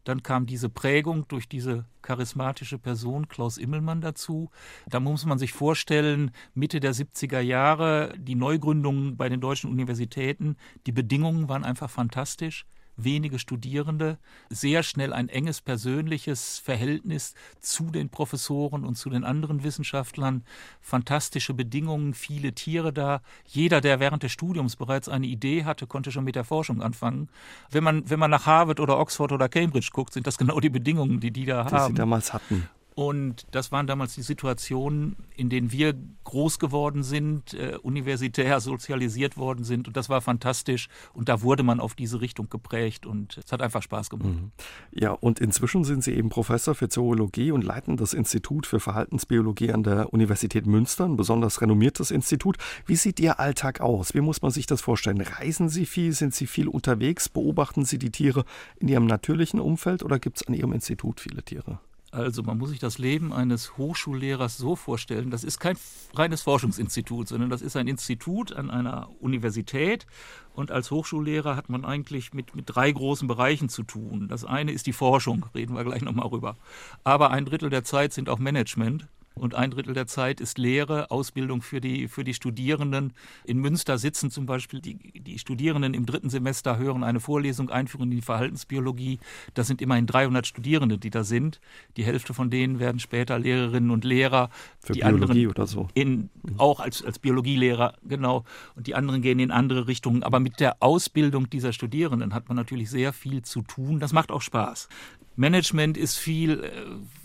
[0.03, 4.49] Dann kam diese Prägung durch diese charismatische Person Klaus Immelmann dazu.
[4.87, 10.57] Da muss man sich vorstellen, Mitte der 70er Jahre, die Neugründungen bei den deutschen Universitäten,
[10.85, 12.65] die Bedingungen waren einfach fantastisch.
[12.95, 14.17] Wenige Studierende,
[14.49, 20.43] sehr schnell ein enges persönliches Verhältnis zu den Professoren und zu den anderen Wissenschaftlern,
[20.81, 23.21] fantastische Bedingungen, viele Tiere da.
[23.45, 27.29] Jeder, der während des Studiums bereits eine Idee hatte, konnte schon mit der Forschung anfangen.
[27.71, 30.69] Wenn man, wenn man nach Harvard oder Oxford oder Cambridge guckt, sind das genau die
[30.69, 31.93] Bedingungen, die die da die haben.
[31.93, 32.67] Sie damals hatten.
[32.95, 39.35] Und das waren damals die Situationen, in denen wir groß geworden sind, äh, universitär sozialisiert
[39.37, 39.87] worden sind.
[39.87, 40.89] Und das war fantastisch.
[41.13, 43.05] Und da wurde man auf diese Richtung geprägt.
[43.05, 44.29] Und es hat einfach Spaß gemacht.
[44.29, 44.51] Mhm.
[44.91, 49.71] Ja, und inzwischen sind Sie eben Professor für Zoologie und leiten das Institut für Verhaltensbiologie
[49.71, 52.57] an der Universität Münster, ein besonders renommiertes Institut.
[52.85, 54.13] Wie sieht Ihr Alltag aus?
[54.13, 55.21] Wie muss man sich das vorstellen?
[55.21, 56.11] Reisen Sie viel?
[56.11, 57.27] Sind Sie viel unterwegs?
[57.27, 58.45] Beobachten Sie die Tiere
[58.77, 61.79] in Ihrem natürlichen Umfeld oder gibt es an Ihrem Institut viele Tiere?
[62.13, 65.75] Also man muss sich das Leben eines Hochschullehrers so vorstellen, das ist kein
[66.13, 70.05] reines Forschungsinstitut, sondern das ist ein Institut an einer Universität.
[70.53, 74.27] Und als Hochschullehrer hat man eigentlich mit, mit drei großen Bereichen zu tun.
[74.27, 76.55] Das eine ist die Forschung, reden wir gleich nochmal rüber.
[77.03, 81.09] Aber ein Drittel der Zeit sind auch Management und ein Drittel der Zeit ist Lehre,
[81.09, 83.13] Ausbildung für die, für die Studierenden.
[83.45, 88.11] In Münster sitzen zum Beispiel die, die Studierenden im dritten Semester, hören eine Vorlesung, Einführung
[88.11, 89.19] in die Verhaltensbiologie.
[89.53, 91.61] Das sind immerhin 300 Studierende, die da sind.
[91.97, 94.49] Die Hälfte von denen werden später Lehrerinnen und Lehrer.
[94.79, 95.87] Für die Biologie oder so.
[95.93, 98.43] In, auch als, als Biologielehrer, genau.
[98.75, 100.21] Und die anderen gehen in andere Richtungen.
[100.23, 103.99] Aber mit der Ausbildung dieser Studierenden hat man natürlich sehr viel zu tun.
[103.99, 104.89] Das macht auch Spaß.
[105.35, 107.22] Management ist viel äh,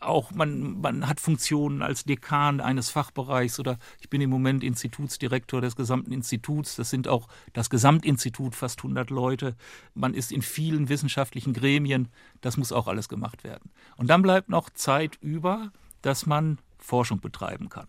[0.00, 5.60] auch man, man hat Funktionen als Dekan eines Fachbereichs oder ich bin im Moment Institutsdirektor
[5.60, 6.76] des gesamten Instituts.
[6.76, 9.56] Das sind auch das Gesamtinstitut, fast 100 Leute.
[9.94, 12.08] Man ist in vielen wissenschaftlichen Gremien.
[12.40, 13.70] Das muss auch alles gemacht werden.
[13.96, 17.88] Und dann bleibt noch Zeit über, dass man Forschung betreiben kann.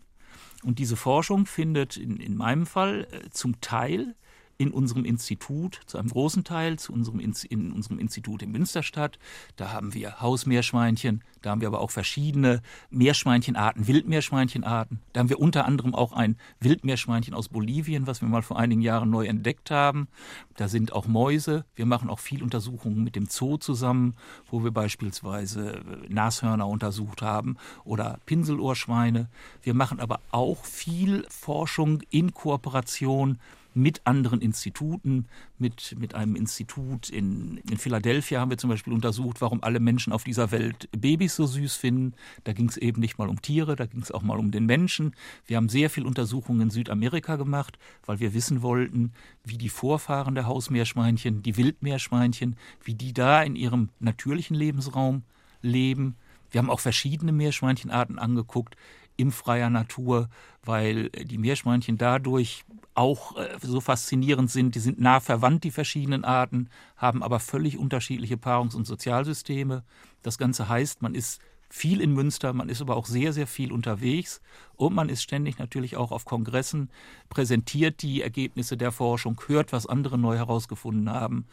[0.63, 4.15] Und diese Forschung findet in, in meinem Fall äh, zum Teil
[4.57, 9.19] in unserem Institut, zu einem großen Teil, zu unserem, in unserem Institut in Münsterstadt.
[9.55, 14.99] Da haben wir Hausmeerschweinchen, da haben wir aber auch verschiedene Meerschweinchenarten, Wildmeerschweinchenarten.
[15.13, 18.81] Da haben wir unter anderem auch ein Wildmeerschweinchen aus Bolivien, was wir mal vor einigen
[18.81, 20.07] Jahren neu entdeckt haben.
[20.55, 21.65] Da sind auch Mäuse.
[21.75, 24.15] Wir machen auch viel Untersuchungen mit dem Zoo zusammen,
[24.49, 29.29] wo wir beispielsweise äh, Nashörner untersucht haben oder Pinselohrschweine.
[29.61, 33.39] Wir machen aber auch viel Forschung in Kooperation
[33.77, 35.27] mit anderen Instituten,
[35.59, 40.11] mit, mit einem Institut in, in Philadelphia haben wir zum Beispiel untersucht, warum alle Menschen
[40.11, 42.13] auf dieser Welt Babys so süß finden.
[42.43, 44.65] Da ging es eben nicht mal um Tiere, da ging es auch mal um den
[44.65, 45.15] Menschen.
[45.45, 49.13] Wir haben sehr viel Untersuchungen in Südamerika gemacht, weil wir wissen wollten,
[49.43, 55.23] wie die Vorfahren der Hausmeerschweinchen, die Wildmeerschweinchen, wie die da in ihrem natürlichen Lebensraum
[55.61, 56.15] leben.
[56.49, 58.75] Wir haben auch verschiedene Meerschweinchenarten angeguckt
[59.17, 60.29] in freier Natur,
[60.63, 64.75] weil die Meerschweinchen dadurch auch äh, so faszinierend sind.
[64.75, 69.83] Die sind nah verwandt, die verschiedenen Arten, haben aber völlig unterschiedliche Paarungs- und Sozialsysteme.
[70.23, 73.71] Das Ganze heißt, man ist viel in Münster, man ist aber auch sehr, sehr viel
[73.71, 74.41] unterwegs
[74.75, 76.89] und man ist ständig natürlich auch auf Kongressen,
[77.29, 81.45] präsentiert die Ergebnisse der Forschung, hört, was andere neu herausgefunden haben.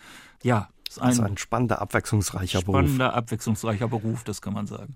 [0.43, 2.95] Ja, ist ein, das ist ein spannender, abwechslungsreicher spannender, Beruf.
[2.95, 4.95] Spannender, abwechslungsreicher Beruf, das kann man sagen.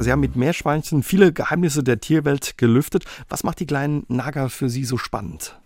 [0.00, 3.04] Sie haben mit Meerschweinchen viele Geheimnisse der Tierwelt gelüftet.
[3.28, 5.58] Was macht die kleinen Nager für Sie so spannend?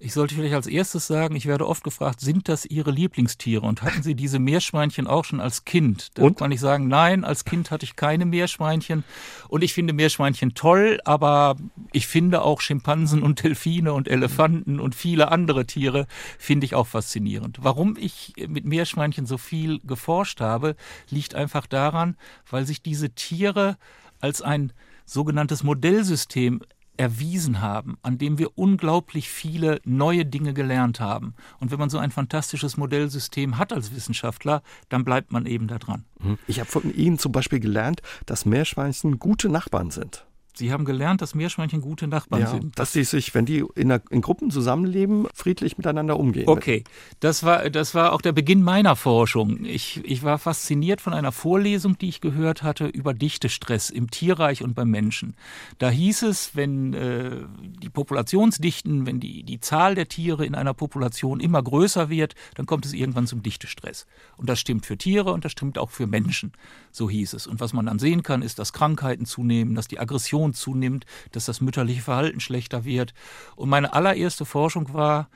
[0.00, 3.66] Ich sollte vielleicht als erstes sagen, ich werde oft gefragt, sind das Ihre Lieblingstiere?
[3.66, 6.16] Und hatten Sie diese Meerschweinchen auch schon als Kind?
[6.16, 6.38] Da und?
[6.38, 9.02] kann ich sagen, nein, als Kind hatte ich keine Meerschweinchen.
[9.48, 11.56] Und ich finde Meerschweinchen toll, aber
[11.92, 16.06] ich finde auch Schimpansen und Delfine und Elefanten und viele andere Tiere
[16.38, 17.58] finde ich auch faszinierend.
[17.60, 20.76] Warum ich mit Meerschweinchen so viel geforscht habe,
[21.10, 22.16] liegt einfach daran,
[22.48, 23.76] weil sich diese Tiere
[24.20, 24.72] als ein
[25.04, 26.60] sogenanntes Modellsystem
[26.98, 31.34] erwiesen haben, an dem wir unglaublich viele neue Dinge gelernt haben.
[31.60, 35.78] Und wenn man so ein fantastisches Modellsystem hat als Wissenschaftler, dann bleibt man eben da
[35.78, 36.04] dran.
[36.20, 36.38] Mhm.
[36.46, 40.27] Ich habe von Ihnen zum Beispiel gelernt, dass Meerschweinchen gute Nachbarn sind.
[40.58, 42.78] Sie haben gelernt, dass Meerschweinchen gute Nachbarn ja, sind.
[42.78, 46.48] Dass sie sich, wenn die in, der, in, Gruppen zusammenleben, friedlich miteinander umgehen.
[46.48, 46.82] Okay,
[47.20, 49.64] das war, das war auch der Beginn meiner Forschung.
[49.64, 54.64] Ich, ich war fasziniert von einer Vorlesung, die ich gehört hatte über Dichtestress im Tierreich
[54.64, 55.36] und beim Menschen.
[55.78, 57.36] Da hieß es, wenn äh,
[57.80, 62.66] die Populationsdichten, wenn die, die Zahl der Tiere in einer Population immer größer wird, dann
[62.66, 64.06] kommt es irgendwann zum Dichtestress.
[64.36, 66.52] Und das stimmt für Tiere und das stimmt auch für Menschen,
[66.90, 67.46] so hieß es.
[67.46, 71.46] Und was man dann sehen kann, ist, dass Krankheiten zunehmen, dass die Aggression zunimmt, dass
[71.46, 73.14] das mütterliche Verhalten schlechter wird.
[73.56, 75.28] Und meine allererste Forschung war,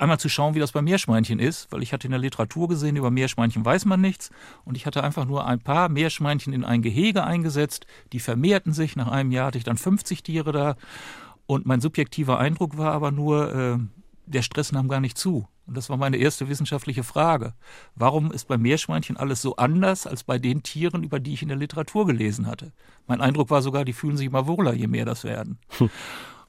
[0.00, 2.96] einmal zu schauen, wie das bei Meerschweinchen ist, weil ich hatte in der Literatur gesehen,
[2.96, 4.30] über Meerschweinchen weiß man nichts.
[4.64, 7.86] Und ich hatte einfach nur ein paar Meerschweinchen in ein Gehege eingesetzt.
[8.12, 8.96] Die vermehrten sich.
[8.96, 10.76] Nach einem Jahr hatte ich dann 50 Tiere da.
[11.46, 13.78] Und mein subjektiver Eindruck war aber nur, äh,
[14.26, 15.48] der Stress nahm gar nicht zu.
[15.66, 17.54] Und das war meine erste wissenschaftliche Frage.
[17.94, 21.48] Warum ist bei Meerschweinchen alles so anders als bei den Tieren, über die ich in
[21.48, 22.72] der Literatur gelesen hatte?
[23.06, 25.58] Mein Eindruck war sogar, die fühlen sich immer wohler, je mehr das werden.
[25.78, 25.90] Hm.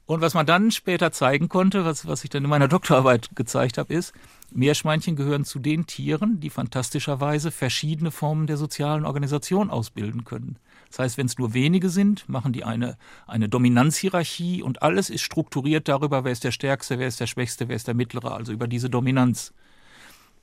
[0.08, 3.78] Und was man dann später zeigen konnte, was, was ich dann in meiner Doktorarbeit gezeigt
[3.78, 4.14] habe, ist,
[4.52, 10.58] Meerschweinchen gehören zu den Tieren, die fantastischerweise verschiedene Formen der sozialen Organisation ausbilden können.
[10.92, 15.22] Das heißt, wenn es nur wenige sind, machen die eine, eine Dominanzhierarchie und alles ist
[15.22, 18.52] strukturiert darüber, wer ist der Stärkste, wer ist der Schwächste, wer ist der Mittlere, also
[18.52, 19.54] über diese Dominanz.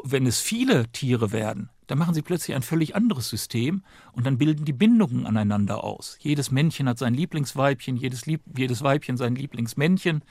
[0.02, 3.82] Wenn es viele Tiere werden, dann machen sie plötzlich ein völlig anderes System
[4.12, 6.16] und dann bilden die Bindungen aneinander aus.
[6.20, 10.22] Jedes Männchen hat sein Lieblingsweibchen, jedes, Lieb jedes Weibchen sein Lieblingsmännchen.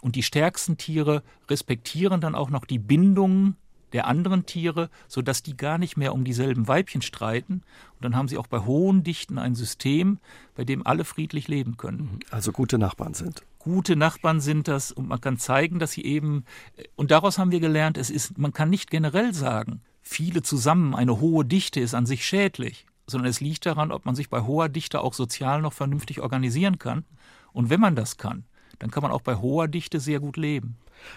[0.00, 3.56] Und die stärksten Tiere respektieren dann auch noch die Bindungen
[3.92, 7.62] der anderen Tiere, sodass die gar nicht mehr um dieselben Weibchen streiten.
[7.94, 10.18] Und dann haben sie auch bei hohen Dichten ein System,
[10.54, 12.20] bei dem alle friedlich leben können.
[12.30, 13.42] Also gute Nachbarn sind.
[13.58, 16.44] Gute Nachbarn sind das und man kann zeigen, dass sie eben,
[16.96, 21.20] und daraus haben wir gelernt, es ist, man kann nicht generell sagen, viele zusammen, eine
[21.20, 24.68] hohe Dichte ist an sich schädlich, sondern es liegt daran, ob man sich bei hoher
[24.68, 27.04] Dichte auch sozial noch vernünftig organisieren kann.
[27.52, 28.44] Und wenn man das kann,
[28.78, 30.76] dann kann man auch bei hoher Dichte sehr gut leben.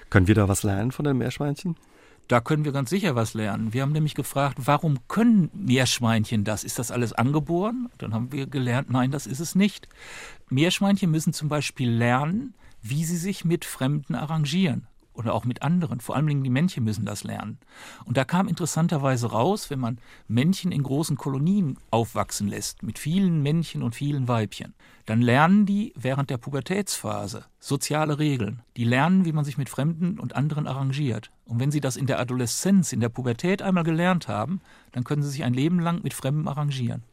[0.10, 1.76] Können wir da was lernen von den Meerschweinchen?
[2.28, 3.74] Da können wir ganz sicher was lernen.
[3.74, 6.64] Wir haben nämlich gefragt, warum können Meerschweinchen das?
[6.64, 7.90] Ist das alles angeboren?
[7.98, 9.90] Dann haben wir gelernt, nein, das ist es nicht.
[10.50, 16.00] Meerschweinchen müssen zum Beispiel lernen, wie sie sich mit Fremden arrangieren oder auch mit anderen.
[16.00, 17.60] Vor allem die Männchen müssen das lernen.
[18.06, 23.41] Und da kam interessanterweise raus, wenn man Männchen in großen Kolonien aufwachsen lässt, mit vielen
[23.43, 24.74] Männchen und vielen Weibchen,
[25.06, 28.62] dann lernen die während der Pubertätsphase soziale Regeln.
[28.78, 31.32] Die lernen, wie man sich mit Fremden und anderen arrangiert.
[31.45, 35.24] Und wenn sie das in der Adoleszenz, in der Pubertät einmal gelernt haben, dann können
[35.24, 37.04] sie sich ein Leben lang mit Fremden arrangieren.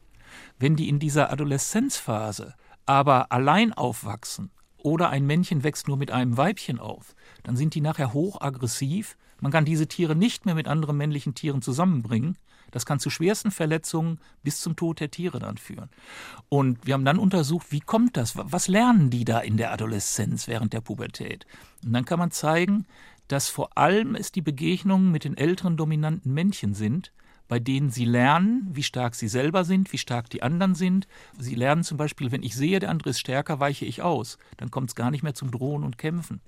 [0.57, 2.53] Wenn die in dieser Adoleszenzphase
[2.85, 7.81] aber allein aufwachsen oder ein Männchen wächst nur mit einem Weibchen auf, dann sind die
[7.81, 9.17] nachher hochaggressiv.
[9.41, 12.37] Man kann diese Tiere nicht mehr mit anderen männlichen Tieren zusammenbringen.
[12.71, 15.89] Das kann zu schwersten Verletzungen bis zum Tod der Tiere dann führen.
[16.49, 18.33] Und wir haben dann untersucht, wie kommt das?
[18.35, 21.45] Was lernen die da in der Adoleszenz während der Pubertät?
[21.83, 22.85] Und dann kann man zeigen,
[23.27, 27.11] dass vor allem es die Begegnungen mit den älteren dominanten Männchen sind,
[27.47, 31.07] bei denen sie lernen, wie stark sie selber sind, wie stark die anderen sind.
[31.37, 34.37] Sie lernen zum Beispiel, wenn ich sehe, der andere ist stärker, weiche ich aus.
[34.57, 36.41] Dann kommt es gar nicht mehr zum Drohen und Kämpfen.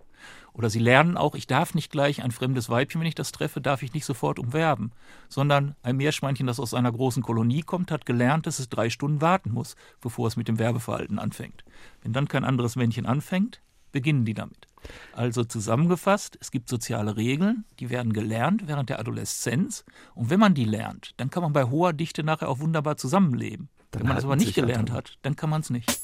[0.54, 3.62] Oder sie lernen auch, ich darf nicht gleich ein fremdes Weibchen, wenn ich das treffe,
[3.62, 4.92] darf ich nicht sofort umwerben,
[5.30, 9.22] sondern ein Meerschweinchen, das aus einer großen Kolonie kommt, hat gelernt, dass es drei Stunden
[9.22, 11.64] warten muss, bevor es mit dem Werbeverhalten anfängt.
[12.02, 14.68] Wenn dann kein anderes Männchen anfängt, beginnen die damit.
[15.14, 19.86] Also zusammengefasst, es gibt soziale Regeln, die werden gelernt während der Adoleszenz.
[20.16, 23.70] Und wenn man die lernt, dann kann man bei hoher Dichte nachher auch wunderbar zusammenleben.
[23.92, 26.00] Dann wenn man es aber nicht gelernt hat, dann kann man es nicht.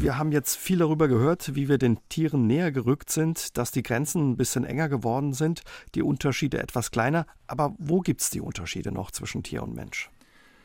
[0.00, 3.82] Wir haben jetzt viel darüber gehört, wie wir den Tieren näher gerückt sind, dass die
[3.82, 5.62] Grenzen ein bisschen enger geworden sind,
[5.96, 7.26] die Unterschiede etwas kleiner.
[7.48, 10.08] Aber wo gibt es die Unterschiede noch zwischen Tier und Mensch?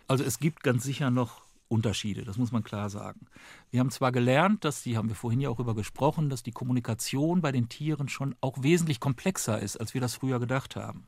[0.08, 3.26] Also es gibt ganz sicher noch Unterschiede, das muss man klar sagen.
[3.72, 6.52] Wir haben zwar gelernt, dass die, haben wir vorhin ja auch über gesprochen, dass die
[6.52, 11.08] Kommunikation bei den Tieren schon auch wesentlich komplexer ist, als wir das früher gedacht haben.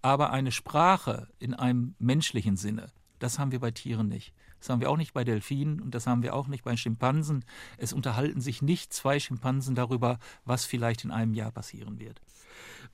[0.00, 4.32] Aber eine Sprache in einem menschlichen Sinne, das haben wir bei Tieren nicht.
[4.60, 7.44] Das haben wir auch nicht bei Delfinen und das haben wir auch nicht bei Schimpansen.
[7.76, 12.20] Es unterhalten sich nicht zwei Schimpansen darüber, was vielleicht in einem Jahr passieren wird.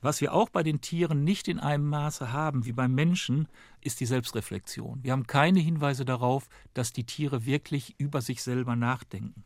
[0.01, 3.47] Was wir auch bei den Tieren nicht in einem Maße haben wie beim Menschen,
[3.81, 5.03] ist die Selbstreflexion.
[5.03, 9.43] Wir haben keine Hinweise darauf, dass die Tiere wirklich über sich selber nachdenken.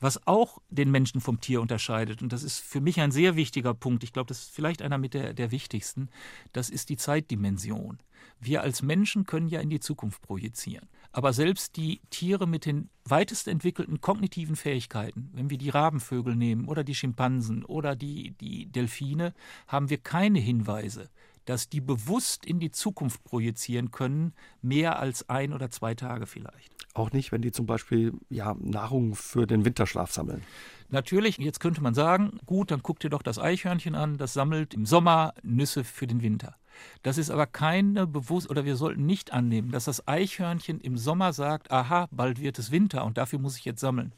[0.00, 3.72] Was auch den Menschen vom Tier unterscheidet, und das ist für mich ein sehr wichtiger
[3.72, 6.10] Punkt, ich glaube, das ist vielleicht einer mit der, der wichtigsten,
[6.52, 7.98] das ist die Zeitdimension.
[8.40, 10.88] Wir als Menschen können ja in die Zukunft projizieren.
[11.12, 16.66] Aber selbst die Tiere mit den weitest entwickelten kognitiven Fähigkeiten, wenn wir die Rabenvögel nehmen
[16.66, 19.32] oder die Schimpansen oder die, die Delfine,
[19.68, 21.10] haben wir keine Hinweise,
[21.44, 26.72] dass die bewusst in die Zukunft projizieren können, mehr als ein oder zwei Tage vielleicht.
[26.94, 30.42] Auch nicht, wenn die zum Beispiel ja, Nahrung für den Winterschlaf sammeln.
[30.88, 34.74] Natürlich, jetzt könnte man sagen, gut, dann guck dir doch das Eichhörnchen an, das sammelt
[34.74, 36.56] im Sommer Nüsse für den Winter.
[37.02, 41.32] Das ist aber keine bewusst, oder wir sollten nicht annehmen, dass das Eichhörnchen im Sommer
[41.32, 44.14] sagt, aha, bald wird es Winter und dafür muss ich jetzt sammeln.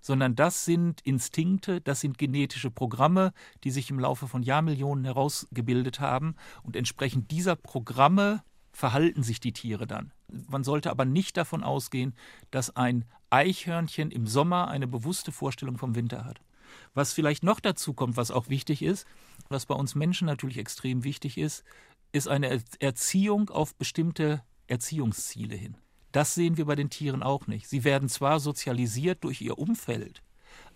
[0.00, 3.32] Sondern das sind Instinkte, das sind genetische Programme,
[3.64, 6.36] die sich im Laufe von Jahrmillionen herausgebildet haben.
[6.62, 10.12] Und entsprechend dieser Programme verhalten sich die Tiere dann.
[10.48, 12.14] Man sollte aber nicht davon ausgehen,
[12.52, 16.40] dass ein Eichhörnchen im Sommer eine bewusste Vorstellung vom Winter hat.
[16.94, 19.06] Was vielleicht noch dazu kommt, was auch wichtig ist,
[19.48, 21.64] was bei uns Menschen natürlich extrem wichtig ist,
[22.12, 25.76] ist eine Erziehung auf bestimmte Erziehungsziele hin.
[26.12, 27.68] Das sehen wir bei den Tieren auch nicht.
[27.68, 30.22] Sie werden zwar sozialisiert durch ihr Umfeld,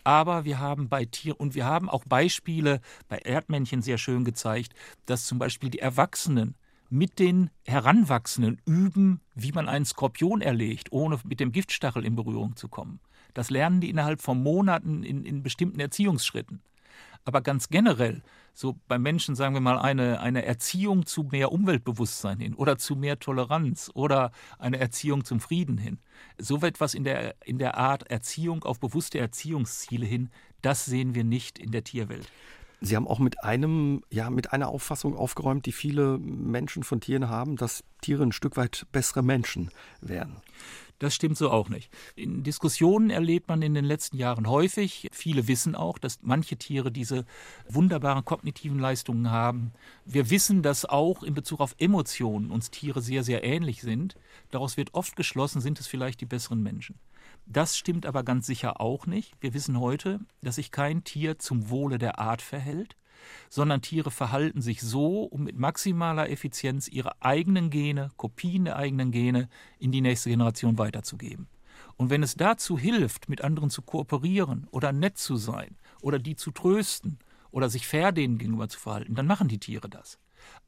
[0.04, 4.74] Aber wir haben bei Tieren und wir haben auch Beispiele bei Erdmännchen sehr schön gezeigt,
[5.06, 6.56] dass zum Beispiel die Erwachsenen
[6.90, 12.56] mit den Heranwachsenden üben, wie man einen Skorpion erlegt, ohne mit dem Giftstachel in Berührung
[12.56, 13.00] zu kommen.
[13.32, 16.60] Das lernen die innerhalb von Monaten in, in bestimmten Erziehungsschritten.
[17.24, 22.38] Aber ganz generell, so beim Menschen sagen wir mal, eine, eine Erziehung zu mehr Umweltbewusstsein
[22.38, 25.98] hin oder zu mehr Toleranz oder eine Erziehung zum Frieden hin.
[26.38, 31.24] So etwas in der, in der Art Erziehung auf bewusste Erziehungsziele hin, das sehen wir
[31.24, 32.30] nicht in der Tierwelt.
[32.84, 37.28] Sie haben auch mit einem, ja, mit einer Auffassung aufgeräumt, die viele Menschen von Tieren
[37.28, 40.38] haben, dass Tiere ein Stück weit bessere Menschen wären.
[41.02, 41.90] Das stimmt so auch nicht.
[42.14, 46.92] In Diskussionen erlebt man in den letzten Jahren häufig, viele wissen auch, dass manche Tiere
[46.92, 47.24] diese
[47.68, 49.72] wunderbaren kognitiven Leistungen haben.
[50.04, 54.14] Wir wissen, dass auch in Bezug auf Emotionen uns Tiere sehr, sehr ähnlich sind.
[54.52, 57.00] Daraus wird oft geschlossen, sind es vielleicht die besseren Menschen.
[57.46, 59.34] Das stimmt aber ganz sicher auch nicht.
[59.40, 62.94] Wir wissen heute, dass sich kein Tier zum Wohle der Art verhält,
[63.48, 69.10] sondern Tiere verhalten sich so, um mit maximaler Effizienz ihre eigenen Gene, Kopien der eigenen
[69.10, 71.48] Gene in die nächste Generation weiterzugeben.
[71.96, 76.36] Und wenn es dazu hilft, mit anderen zu kooperieren oder nett zu sein oder die
[76.36, 77.18] zu trösten
[77.50, 80.18] oder sich fair denen gegenüber zu verhalten, dann machen die Tiere das.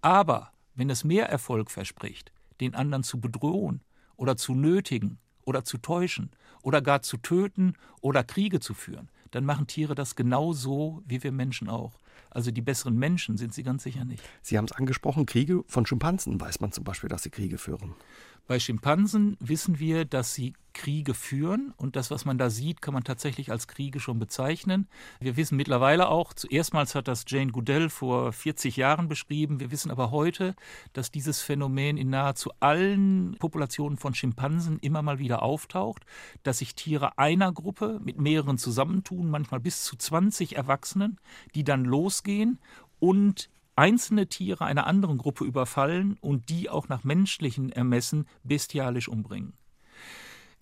[0.00, 3.82] Aber wenn es mehr Erfolg verspricht, den anderen zu bedrohen
[4.16, 6.30] oder zu nötigen oder zu täuschen
[6.62, 11.32] oder gar zu töten oder Kriege zu führen, dann machen Tiere das genauso wie wir
[11.32, 11.98] Menschen auch.
[12.30, 14.22] Also die besseren Menschen sind sie ganz sicher nicht.
[14.42, 17.94] Sie haben es angesprochen, Kriege von Schimpansen weiß man zum Beispiel, dass sie Kriege führen.
[18.46, 22.92] Bei Schimpansen wissen wir, dass sie Kriege führen und das, was man da sieht, kann
[22.92, 24.86] man tatsächlich als Kriege schon bezeichnen.
[25.20, 29.90] Wir wissen mittlerweile auch, zuerstmals hat das Jane Goodell vor 40 Jahren beschrieben, wir wissen
[29.90, 30.54] aber heute,
[30.92, 36.04] dass dieses Phänomen in nahezu allen Populationen von Schimpansen immer mal wieder auftaucht,
[36.42, 41.18] dass sich Tiere einer Gruppe mit mehreren zusammentun, manchmal bis zu 20 Erwachsenen,
[41.54, 42.58] die dann losgehen
[42.98, 49.54] und einzelne Tiere einer anderen Gruppe überfallen und die auch nach menschlichen Ermessen bestialisch umbringen.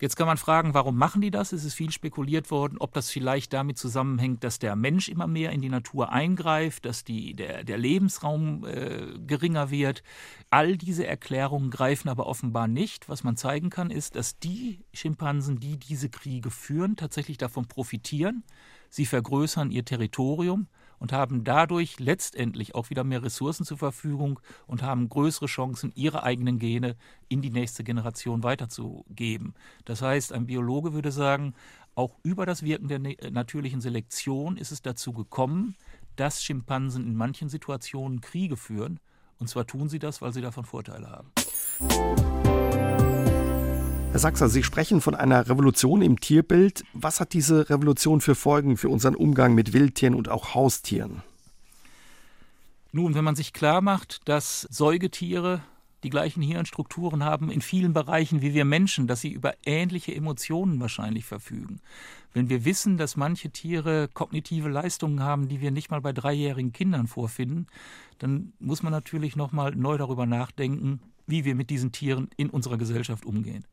[0.03, 1.53] Jetzt kann man fragen, warum machen die das?
[1.53, 5.51] Es ist viel spekuliert worden, ob das vielleicht damit zusammenhängt, dass der Mensch immer mehr
[5.51, 10.03] in die Natur eingreift, dass die, der, der Lebensraum äh, geringer wird.
[10.49, 13.07] All diese Erklärungen greifen aber offenbar nicht.
[13.07, 18.43] Was man zeigen kann, ist, dass die Schimpansen, die diese Kriege führen, tatsächlich davon profitieren.
[18.89, 20.67] Sie vergrößern ihr Territorium
[21.03, 26.23] und haben dadurch letztendlich auch wieder mehr Ressourcen zur Verfügung und haben größere Chancen, ihre
[26.23, 26.95] eigenen Gene
[27.27, 29.53] in die nächste Generation weiterzugeben.
[29.83, 31.55] Das heißt, ein Biologe würde sagen,
[31.93, 35.75] auch über das Wirken der natürlichen Selektion ist es dazu gekommen,
[36.15, 39.01] dass Schimpansen in manchen Situationen Kriege führen.
[39.39, 41.33] Und zwar tun sie das, weil sie davon Vorteile haben.
[44.13, 46.85] Herr Sachser, Sie sprechen von einer Revolution im Tierbild.
[46.93, 51.23] Was hat diese Revolution für Folgen für unseren Umgang mit Wildtieren und auch Haustieren?
[52.91, 55.63] Nun, wenn man sich klar macht, dass Säugetiere
[56.03, 60.79] die gleichen Hirnstrukturen haben in vielen Bereichen wie wir Menschen, dass sie über ähnliche Emotionen
[60.79, 61.79] wahrscheinlich verfügen.
[62.33, 66.71] Wenn wir wissen, dass manche Tiere kognitive Leistungen haben, die wir nicht mal bei dreijährigen
[66.71, 67.65] Kindern vorfinden,
[68.19, 72.51] dann muss man natürlich noch mal neu darüber nachdenken, wie wir mit diesen Tieren in
[72.51, 73.65] unserer Gesellschaft umgehen.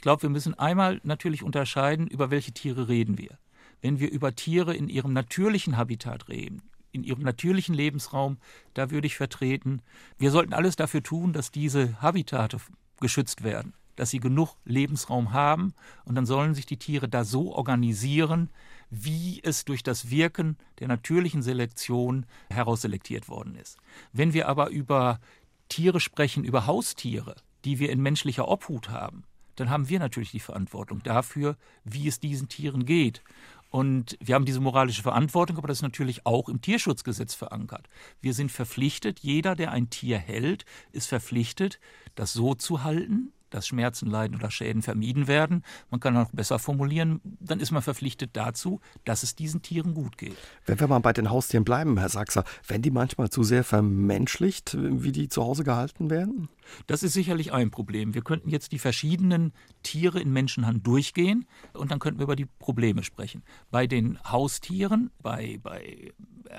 [0.00, 3.38] Ich glaube, wir müssen einmal natürlich unterscheiden, über welche Tiere reden wir.
[3.82, 8.38] Wenn wir über Tiere in ihrem natürlichen Habitat reden, in ihrem natürlichen Lebensraum,
[8.72, 9.82] da würde ich vertreten,
[10.16, 12.56] wir sollten alles dafür tun, dass diese Habitate
[12.98, 15.74] geschützt werden, dass sie genug Lebensraum haben
[16.06, 18.48] und dann sollen sich die Tiere da so organisieren,
[18.88, 23.76] wie es durch das Wirken der natürlichen Selektion herausselektiert worden ist.
[24.14, 25.20] Wenn wir aber über
[25.68, 27.36] Tiere sprechen, über Haustiere,
[27.66, 29.24] die wir in menschlicher Obhut haben,
[29.60, 33.22] dann haben wir natürlich die Verantwortung dafür, wie es diesen Tieren geht.
[33.68, 37.88] Und wir haben diese moralische Verantwortung, aber das ist natürlich auch im Tierschutzgesetz verankert.
[38.20, 41.78] Wir sind verpflichtet, jeder, der ein Tier hält, ist verpflichtet,
[42.16, 45.64] das so zu halten, dass Schmerzen, Leiden oder Schäden vermieden werden.
[45.90, 50.16] Man kann auch besser formulieren, dann ist man verpflichtet dazu, dass es diesen Tieren gut
[50.16, 50.36] geht.
[50.66, 54.76] Wenn wir mal bei den Haustieren bleiben, Herr Sachser, werden die manchmal zu sehr vermenschlicht,
[54.78, 56.48] wie die zu Hause gehalten werden?
[56.86, 58.14] Das ist sicherlich ein Problem.
[58.14, 59.52] Wir könnten jetzt die verschiedenen
[59.82, 63.42] Tiere in Menschenhand durchgehen und dann könnten wir über die Probleme sprechen.
[63.70, 66.12] Bei den Haustieren, bei, bei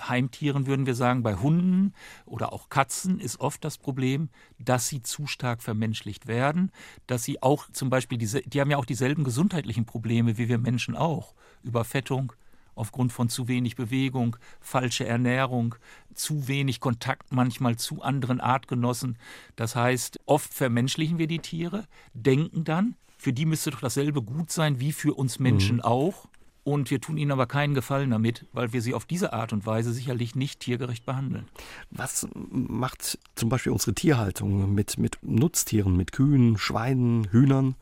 [0.08, 1.94] Heimtieren würden wir sagen, bei Hunden
[2.26, 6.72] oder auch Katzen ist oft das Problem, dass sie zu stark vermenschlicht werden,
[7.08, 10.58] dass sie auch zum Beispiel, diese, die haben ja auch dieselben gesundheitlichen Probleme wie wir
[10.58, 11.34] Menschen auch.
[11.64, 12.34] Überfettung,
[12.82, 15.76] aufgrund von zu wenig Bewegung, falsche Ernährung,
[16.16, 19.20] zu wenig Kontakt manchmal zu anderen Artgenossen.
[19.56, 24.52] Das heißt, oft vermenschlichen wir die Tiere, denken dann, für die müsste doch dasselbe gut
[24.52, 25.84] sein wie für uns Menschen mhm.
[25.84, 26.28] auch.
[26.64, 29.66] Und wir tun ihnen aber keinen Gefallen damit, weil wir sie auf diese Art und
[29.68, 31.48] Weise sicherlich nicht tiergerecht behandeln.
[31.92, 37.76] Was macht zum Beispiel unsere Tierhaltung mit, mit Nutztieren, mit Kühen, Schweinen, Hühnern,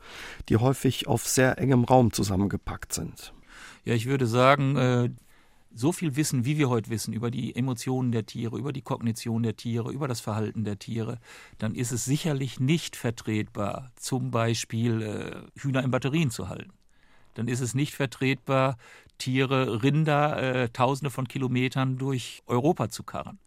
[0.50, 3.32] die häufig auf sehr engem Raum zusammengepackt sind?
[3.84, 5.10] Ja, ich würde sagen, äh,
[5.72, 9.42] so viel Wissen, wie wir heute wissen, über die Emotionen der Tiere, über die Kognition
[9.42, 11.18] der Tiere, über das Verhalten der Tiere,
[11.58, 16.72] dann ist es sicherlich nicht vertretbar, zum Beispiel äh, Hühner in Batterien zu halten.
[17.34, 18.76] Dann ist es nicht vertretbar,
[19.18, 23.38] Tiere, Rinder, äh, tausende von Kilometern durch Europa zu karren.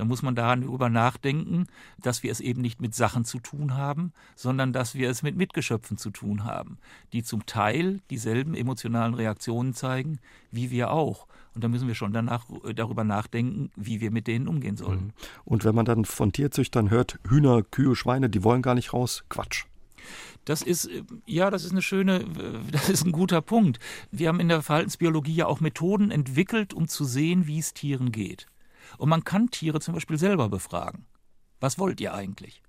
[0.00, 1.66] Da muss man darüber nachdenken,
[1.98, 5.36] dass wir es eben nicht mit Sachen zu tun haben, sondern dass wir es mit
[5.36, 6.78] Mitgeschöpfen zu tun haben,
[7.12, 10.18] die zum Teil dieselben emotionalen Reaktionen zeigen,
[10.50, 11.26] wie wir auch.
[11.54, 15.04] Und da müssen wir schon danach, äh, darüber nachdenken, wie wir mit denen umgehen sollen.
[15.04, 15.12] Mhm.
[15.44, 19.24] Und wenn man dann von Tierzüchtern hört, Hühner, Kühe, Schweine, die wollen gar nicht raus,
[19.28, 19.66] Quatsch.
[20.46, 22.24] Das ist, äh, ja, das ist eine schöne,
[22.72, 23.78] das ist ein guter Punkt.
[24.10, 28.12] Wir haben in der Verhaltensbiologie ja auch Methoden entwickelt, um zu sehen, wie es Tieren
[28.12, 28.46] geht.
[29.00, 31.06] Und man kann Tiere zum Beispiel selber befragen.
[31.58, 32.62] Was wollt ihr eigentlich?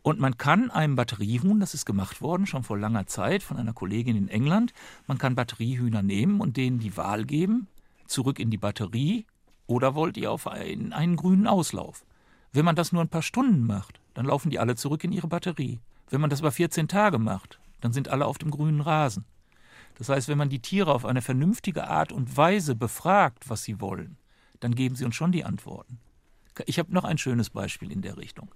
[0.00, 3.74] Und man kann einem Batteriehuhn, das ist gemacht worden, schon vor langer Zeit von einer
[3.74, 4.72] Kollegin in England,
[5.06, 7.66] man kann Batteriehühner nehmen und denen die Wahl geben,
[8.06, 9.26] zurück in die Batterie
[9.66, 12.06] oder wollt ihr auf einen, einen grünen Auslauf?
[12.50, 15.28] Wenn man das nur ein paar Stunden macht, dann laufen die alle zurück in ihre
[15.28, 15.80] Batterie.
[16.08, 19.26] Wenn man das über 14 Tage macht, dann sind alle auf dem grünen Rasen.
[19.96, 23.82] Das heißt, wenn man die Tiere auf eine vernünftige Art und Weise befragt, was sie
[23.82, 24.16] wollen,
[24.60, 25.98] dann geben sie uns schon die Antworten.
[26.66, 28.52] Ich habe noch ein schönes Beispiel in der Richtung.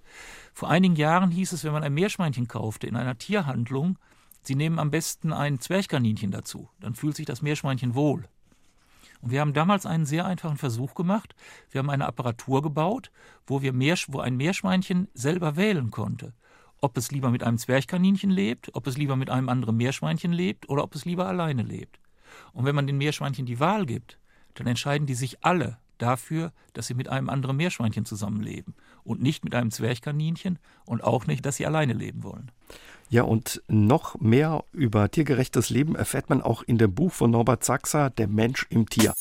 [0.53, 3.97] Vor einigen Jahren hieß es, wenn man ein Meerschweinchen kaufte in einer Tierhandlung,
[4.45, 8.27] Sie nehmen am besten ein Zwerchkaninchen dazu, dann fühlt sich das Meerschweinchen wohl.
[9.21, 11.33] Und wir haben damals einen sehr einfachen Versuch gemacht.
[11.71, 13.09] Wir haben eine Apparatur gebaut,
[13.47, 16.33] wo, wir Meersch wo ein Meerschweinchen selber wählen konnte.
[16.81, 20.67] Ob es lieber mit einem Zwerchkaninchen lebt, ob es lieber mit einem anderen Meerschweinchen lebt
[20.67, 22.01] oder ob es lieber alleine lebt.
[22.51, 24.19] Und wenn man den Meerschweinchen die Wahl gibt,
[24.55, 29.43] dann entscheiden die sich alle dafür, dass sie mit einem anderen Meerschweinchen zusammenleben und nicht
[29.45, 32.51] mit einem Zwerchkaninchen und auch nicht, dass sie alleine leben wollen.
[33.09, 37.63] Ja, und noch mehr über tiergerechtes Leben erfährt man auch in dem Buch von Norbert
[37.63, 39.13] Sachser, Der Mensch im Tier.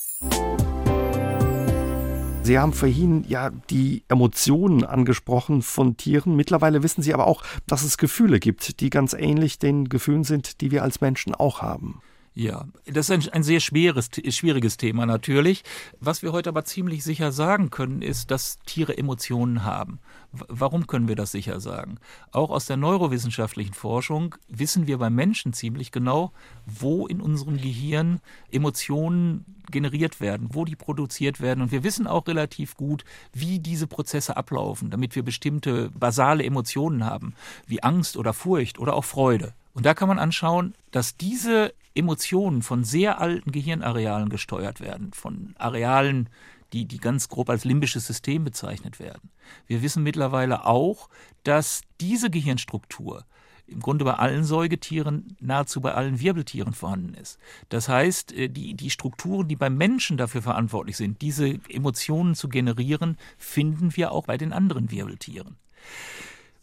[2.45, 6.35] Sie haben vorhin ja die Emotionen angesprochen von Tieren.
[6.35, 10.61] Mittlerweile wissen Sie aber auch, dass es Gefühle gibt, die ganz ähnlich den Gefühlen sind,
[10.61, 12.03] die wir als Menschen auch haben.
[12.35, 15.64] Ja, das ist ein, ein sehr schweres, schwieriges Thema natürlich.
[16.01, 19.99] Was wir heute aber ziemlich sicher sagen können, ist, dass Tiere Emotionen haben.
[20.33, 21.99] Warum können wir das sicher sagen?
[22.30, 26.33] Auch aus der neurowissenschaftlichen Forschung wissen wir beim Menschen ziemlich genau,
[26.64, 28.20] wo in unserem Gehirn
[28.51, 31.61] Emotionen generiert werden, wo die produziert werden.
[31.61, 33.05] Und wir wissen auch relativ gut,
[33.35, 37.35] wie diese Prozesse ablaufen, damit wir bestimmte basale Emotionen haben,
[37.66, 39.53] wie Angst oder Furcht oder auch Freude.
[39.74, 45.55] Und da kann man anschauen, dass diese Emotionen von sehr alten Gehirnarealen gesteuert werden, von
[45.59, 46.28] Arealen,
[46.72, 49.30] die, die ganz grob als limbisches System bezeichnet werden.
[49.66, 51.09] Wir wissen mittlerweile auch,
[51.45, 53.24] dass diese Gehirnstruktur
[53.66, 57.38] im Grunde bei allen Säugetieren, nahezu bei allen Wirbeltieren vorhanden ist.
[57.68, 62.49] Das heißt, äh, die, die Strukturen, die beim Menschen dafür verantwortlich sind, diese Emotionen zu
[62.49, 65.57] generieren, finden wir auch bei den anderen Wirbeltieren.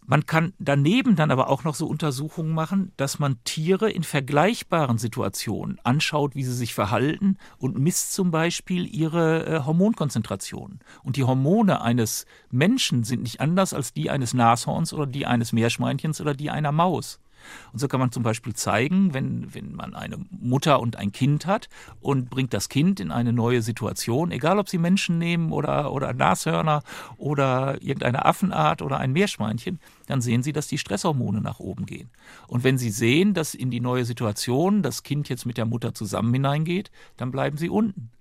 [0.10, 4.98] Man kann daneben dann aber auch noch so Untersuchungen machen, dass man Tiere in vergleichbaren
[4.98, 10.80] Situationen anschaut, wie sie sich verhalten und misst zum Beispiel ihre äh, Hormonkonzentrationen.
[11.04, 15.54] Und die Hormone eines Menschen sind nicht anders als die eines Nashorns oder die eines
[15.54, 17.20] Meerschweinchens oder die einer Maus.
[17.72, 21.46] Und so kann man zum Beispiel zeigen, wenn, wenn man eine Mutter und ein Kind
[21.46, 21.70] hat
[22.02, 26.14] und bringt das Kind in eine neue Situation, egal ob sie Menschen nehmen oder, oder
[26.14, 26.84] Nashörner
[27.18, 32.10] oder irgendeine Affenart oder ein Meerschweinchen, dann sehen Sie, dass die Stresshormone nach oben gehen.
[32.48, 35.94] Und wenn Sie sehen, dass in die neue Situation das Kind jetzt mit der Mutter
[35.94, 38.12] zusammen hineingeht, dann bleiben Sie unten.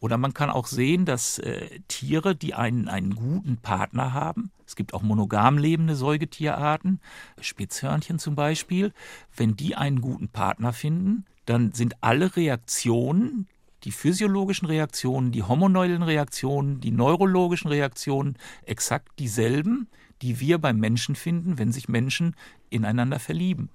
[0.00, 4.76] Oder man kann auch sehen, dass äh, Tiere, die einen, einen guten Partner haben, es
[4.76, 7.00] gibt auch monogam lebende Säugetierarten,
[7.40, 8.92] Spitzhörnchen zum Beispiel,
[9.36, 13.46] wenn die einen guten Partner finden, dann sind alle Reaktionen,
[13.84, 19.88] die physiologischen Reaktionen, die hormonellen Reaktionen, die neurologischen Reaktionen exakt dieselben,
[20.22, 22.34] die wir beim Menschen finden, wenn sich Menschen
[22.70, 23.68] ineinander verlieben.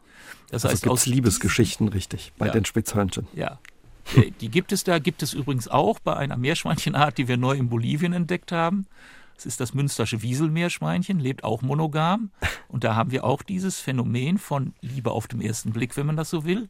[0.49, 3.27] Das also heißt, aus Liebesgeschichten richtig bei ja, den Spitzhörnchen.
[3.33, 3.59] Ja,
[4.41, 7.69] die gibt es da, gibt es übrigens auch bei einer Meerschweinchenart, die wir neu in
[7.69, 8.87] Bolivien entdeckt haben.
[9.35, 12.31] Das ist das münstersche Wieselmeerschweinchen, lebt auch monogam.
[12.67, 16.17] Und da haben wir auch dieses Phänomen von Liebe auf den ersten Blick, wenn man
[16.17, 16.69] das so will.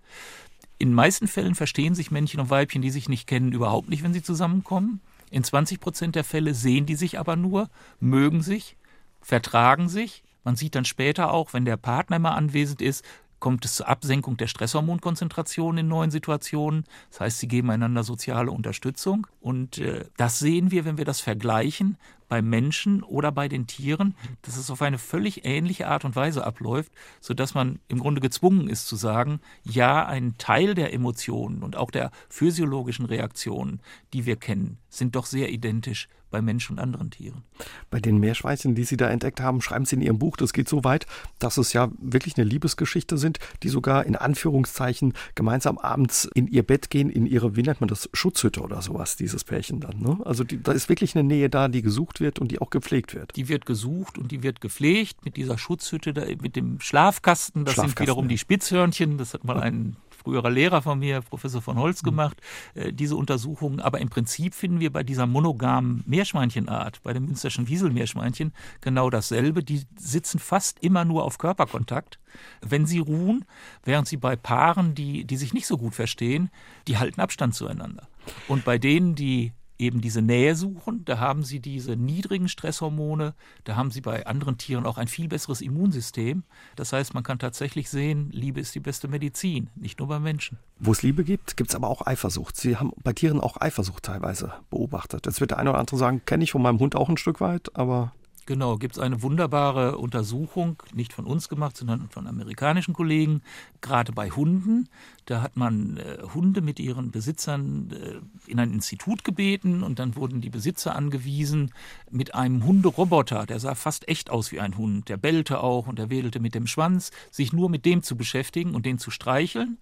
[0.78, 4.14] In meisten Fällen verstehen sich Männchen und Weibchen, die sich nicht kennen, überhaupt nicht, wenn
[4.14, 5.02] sie zusammenkommen.
[5.32, 7.70] In 20 Prozent der Fälle sehen die sich aber nur,
[8.00, 8.78] mögen sich,
[9.22, 10.24] vertragen sich.
[10.44, 13.04] Man sieht dann später auch, wenn der Partner immer anwesend ist,
[13.40, 16.86] kommt es zur Absenkung der Stresshormonkonzentration in neuen Situationen.
[17.10, 19.28] Das heißt, sie geben einander soziale Unterstützung.
[19.42, 24.16] Und äh, das sehen wir, wenn wir das vergleichen beim Menschen oder bei den Tieren,
[24.44, 28.70] dass es auf eine völlig ähnliche Art und Weise abläuft, sodass man im Grunde gezwungen
[28.70, 33.82] ist zu sagen, ja, ein Teil der Emotionen und auch der physiologischen Reaktionen,
[34.14, 37.44] die wir kennen, sind doch sehr identisch bei Menschen und anderen Tieren.
[37.90, 40.70] Bei den Meerschweinchen, die Sie da entdeckt haben, schreiben Sie in Ihrem Buch, das geht
[40.70, 41.06] so weit,
[41.40, 46.64] dass es ja wirklich eine Liebesgeschichte sind, die sogar in Anführungszeichen gemeinsam abends in ihr
[46.64, 50.00] Bett gehen, in ihre, wie nennt man das, Schutzhütte oder sowas, dieses Pärchen dann.
[50.00, 50.18] Ne?
[50.26, 53.16] Also die, da ist wirklich eine Nähe da, die gesucht wird und die auch gepflegt
[53.16, 53.36] wird.
[53.36, 57.66] Die wird gesucht und die wird gepflegt mit dieser Schutzhütte, mit dem Schlafkasten.
[57.66, 58.30] Das Schlafkasten, sind wiederum ja.
[58.30, 59.18] die Spitzhörnchen.
[59.18, 59.96] Das hat mal ein
[60.30, 62.08] früherer Lehrer von mir, Professor von Holz, mhm.
[62.08, 62.42] gemacht,
[62.76, 63.80] äh, diese Untersuchungen.
[63.80, 69.64] Aber im Prinzip finden wir bei dieser monogamen Meerschweinchenart, bei dem münsterschen Wieselmeerschweinchen, genau dasselbe.
[69.64, 72.20] Die sitzen fast immer nur auf Körperkontakt,
[72.62, 73.46] wenn sie ruhen,
[73.84, 76.50] während sie bei Paaren, die, die sich nicht so gut verstehen,
[76.88, 78.08] die halten Abstand zueinander.
[78.48, 81.04] Und bei denen, die eben diese Nähe suchen.
[81.06, 83.34] Da haben sie diese niedrigen Stresshormone.
[83.64, 86.44] Da haben sie bei anderen Tieren auch ein viel besseres Immunsystem.
[86.76, 90.60] Das heißt, man kann tatsächlich sehen, Liebe ist die beste Medizin, nicht nur bei Menschen.
[90.80, 92.58] Wo es Liebe gibt, gibt es aber auch Eifersucht.
[92.58, 95.26] Sie haben bei Tieren auch Eifersucht teilweise beobachtet.
[95.26, 97.42] Jetzt wird der eine oder andere sagen, kenne ich von meinem Hund auch ein Stück
[97.42, 98.14] weit, aber
[98.50, 103.44] Genau, gibt es eine wunderbare Untersuchung, nicht von uns gemacht, sondern von amerikanischen Kollegen,
[103.80, 104.90] gerade bei Hunden.
[105.28, 110.16] Da hat man äh, Hunde mit ihren Besitzern äh, in ein Institut gebeten und dann
[110.16, 111.70] wurden die Besitzer angewiesen,
[112.10, 116.00] mit einem Hunderoboter, der sah fast echt aus wie ein Hund, der bellte auch und
[116.00, 119.78] der wedelte mit dem Schwanz, sich nur mit dem zu beschäftigen und den zu streicheln.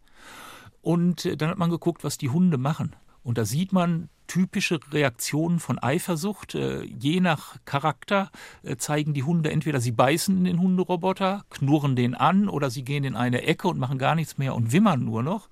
[0.82, 2.98] Und äh, dann hat man geguckt, was die Hunde machen.
[3.28, 6.56] Und da sieht man, typische Reaktionen von Eifersucht.
[6.56, 8.32] Äh, je nach Charakter
[8.64, 12.84] äh, zeigen die Hunde entweder sie beißen in den Hunderoboter, knurren den an oder sie
[12.84, 15.50] gehen in eine Ecke und machen gar nichts mehr und wimmern nur noch.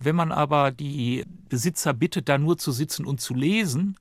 [0.00, 3.98] Wenn man aber die Besitzer bittet, da nur zu sitzen und zu lesen,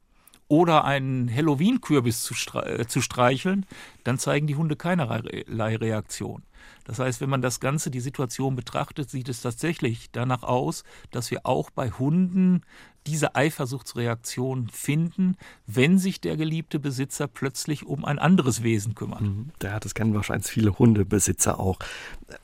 [0.49, 3.65] oder einen Halloween-Kürbis zu, äh, zu, streicheln,
[4.05, 6.43] dann zeigen die Hunde keinerlei Reaktion.
[6.88, 11.29] Das heißt, wenn man das Ganze, die Situation betrachtet, sieht es tatsächlich danach aus, dass
[11.31, 12.61] wir auch bei Hunden
[13.05, 15.35] diese Eifersuchtsreaktion finden,
[15.65, 19.21] wenn sich der geliebte Besitzer plötzlich um ein anderes Wesen kümmert.
[19.61, 21.77] Ja, das kennen wahrscheinlich viele Hundebesitzer auch.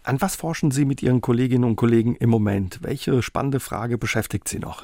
[0.04, 2.80] An was forschen Sie mit Ihren Kolleginnen und Kollegen im Moment?
[2.82, 4.84] Welche spannende Frage beschäftigt Sie noch?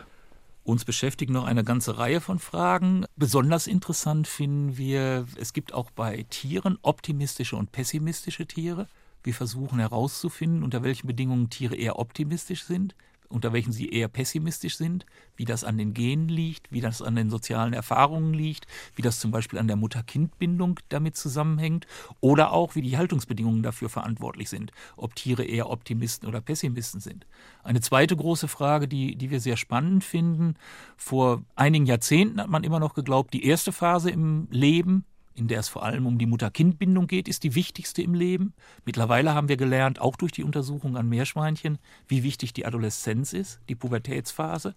[0.64, 3.06] Uns beschäftigen noch eine ganze Reihe von Fragen.
[3.18, 8.88] Besonders interessant finden wir, es gibt auch bei Tieren optimistische und pessimistische Tiere.
[9.24, 12.96] Wir versuchen herauszufinden, unter welchen Bedingungen Tiere eher optimistisch sind
[13.30, 15.06] unter welchen sie eher pessimistisch sind,
[15.36, 18.66] wie das an den Genen liegt, wie das an den sozialen Erfahrungen liegt,
[18.96, 21.86] wie das zum Beispiel an der Mutter-Kind-Bindung damit zusammenhängt
[22.20, 27.28] oder auch wie die Haltungsbedingungen dafür verantwortlich sind, ob Tiere eher Optimisten oder Pessimisten sind.
[27.64, 30.56] Eine zweite große Frage, die, die wir sehr spannend finden,
[30.98, 35.06] vor einigen Jahrzehnten hat man immer noch geglaubt, die erste Phase im Leben
[35.40, 38.54] in der es vor allem um die Mutter-Kind-Bindung geht, ist die wichtigste im Leben.
[38.86, 43.60] Mittlerweile haben wir gelernt, auch durch die Untersuchung an Meerschweinchen, wie wichtig die Adoleszenz ist,
[43.70, 44.76] die Pubertätsphase.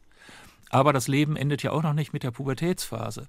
[0.70, 3.28] Aber das Leben endet ja auch noch nicht mit der Pubertätsphase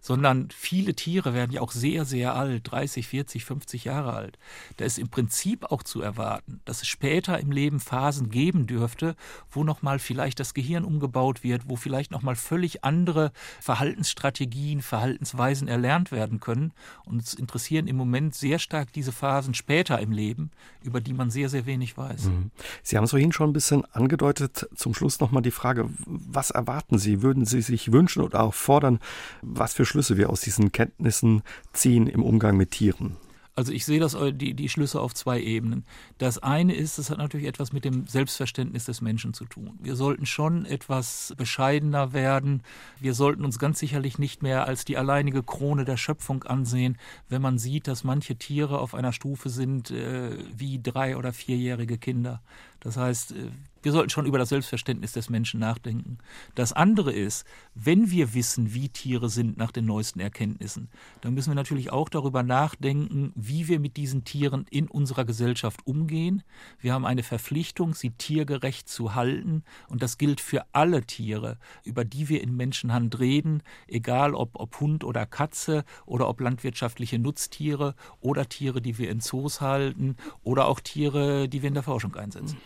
[0.00, 4.38] sondern viele Tiere werden ja auch sehr, sehr alt, 30, 40, 50 Jahre alt.
[4.76, 9.16] Da ist im Prinzip auch zu erwarten, dass es später im Leben Phasen geben dürfte,
[9.50, 16.12] wo nochmal vielleicht das Gehirn umgebaut wird, wo vielleicht nochmal völlig andere Verhaltensstrategien, Verhaltensweisen erlernt
[16.12, 16.72] werden können.
[17.04, 20.50] Und uns interessieren im Moment sehr stark diese Phasen später im Leben,
[20.82, 22.24] über die man sehr, sehr wenig weiß.
[22.24, 22.50] Mhm.
[22.82, 24.68] Sie haben es vorhin schon ein bisschen angedeutet.
[24.74, 27.22] Zum Schluss nochmal die Frage, was erwarten Sie?
[27.22, 29.00] Würden Sie sich wünschen oder auch fordern,
[29.40, 33.16] was für Schlüsse wir aus diesen Kenntnissen ziehen im Umgang mit Tieren?
[33.56, 35.86] Also ich sehe das äh, die, die Schlüsse auf zwei Ebenen.
[36.18, 39.78] Das eine ist, das hat natürlich etwas mit dem Selbstverständnis des Menschen zu tun.
[39.82, 42.62] Wir sollten schon etwas bescheidener werden.
[43.00, 46.98] Wir sollten uns ganz sicherlich nicht mehr als die alleinige Krone der Schöpfung ansehen,
[47.30, 51.96] wenn man sieht, dass manche Tiere auf einer Stufe sind äh, wie drei- oder vierjährige
[51.96, 52.42] Kinder.
[52.80, 53.50] Das heißt, äh,
[53.86, 56.18] wir sollten schon über das Selbstverständnis des Menschen nachdenken.
[56.56, 60.88] Das andere ist, wenn wir wissen, wie Tiere sind nach den neuesten Erkenntnissen,
[61.20, 65.86] dann müssen wir natürlich auch darüber nachdenken, wie wir mit diesen Tieren in unserer Gesellschaft
[65.86, 66.42] umgehen.
[66.80, 72.04] Wir haben eine Verpflichtung, sie tiergerecht zu halten und das gilt für alle Tiere, über
[72.04, 77.94] die wir in Menschenhand reden, egal ob, ob Hund oder Katze oder ob landwirtschaftliche Nutztiere
[78.18, 82.16] oder Tiere, die wir in Zoos halten oder auch Tiere, die wir in der Forschung
[82.16, 82.56] einsetzen.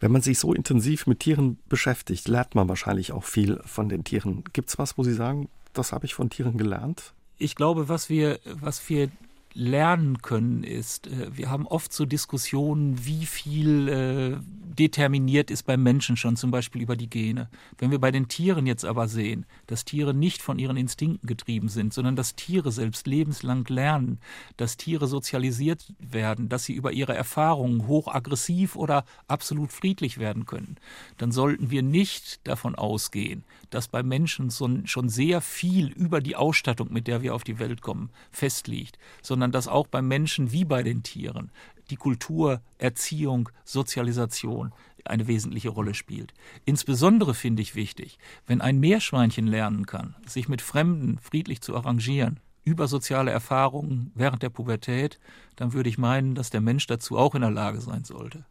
[0.00, 4.02] Wenn man sich so intensiv mit Tieren beschäftigt, lernt man wahrscheinlich auch viel von den
[4.02, 4.44] Tieren.
[4.54, 7.12] Gibt es was, wo Sie sagen, das habe ich von Tieren gelernt?
[7.36, 9.10] Ich glaube, was wir, was wir
[9.54, 14.36] lernen können, ist, äh, wir haben oft so Diskussionen, wie viel äh,
[14.80, 17.48] determiniert ist beim Menschen schon, zum Beispiel über die Gene.
[17.78, 21.68] Wenn wir bei den Tieren jetzt aber sehen, dass Tiere nicht von ihren Instinkten getrieben
[21.68, 24.20] sind, sondern dass Tiere selbst lebenslang lernen,
[24.56, 30.76] dass Tiere sozialisiert werden, dass sie über ihre Erfahrungen hochaggressiv oder absolut friedlich werden können,
[31.18, 36.92] dann sollten wir nicht davon ausgehen, dass bei Menschen schon sehr viel über die Ausstattung,
[36.92, 40.82] mit der wir auf die Welt kommen, festliegt, sondern dass auch bei Menschen wie bei
[40.82, 41.50] den Tieren
[41.90, 44.72] die Kultur, Erziehung, Sozialisation
[45.04, 46.34] eine wesentliche Rolle spielt.
[46.64, 52.40] Insbesondere finde ich wichtig, wenn ein Meerschweinchen lernen kann, sich mit Fremden friedlich zu arrangieren,
[52.64, 55.18] über soziale Erfahrungen während der Pubertät,
[55.56, 58.44] dann würde ich meinen, dass der Mensch dazu auch in der Lage sein sollte.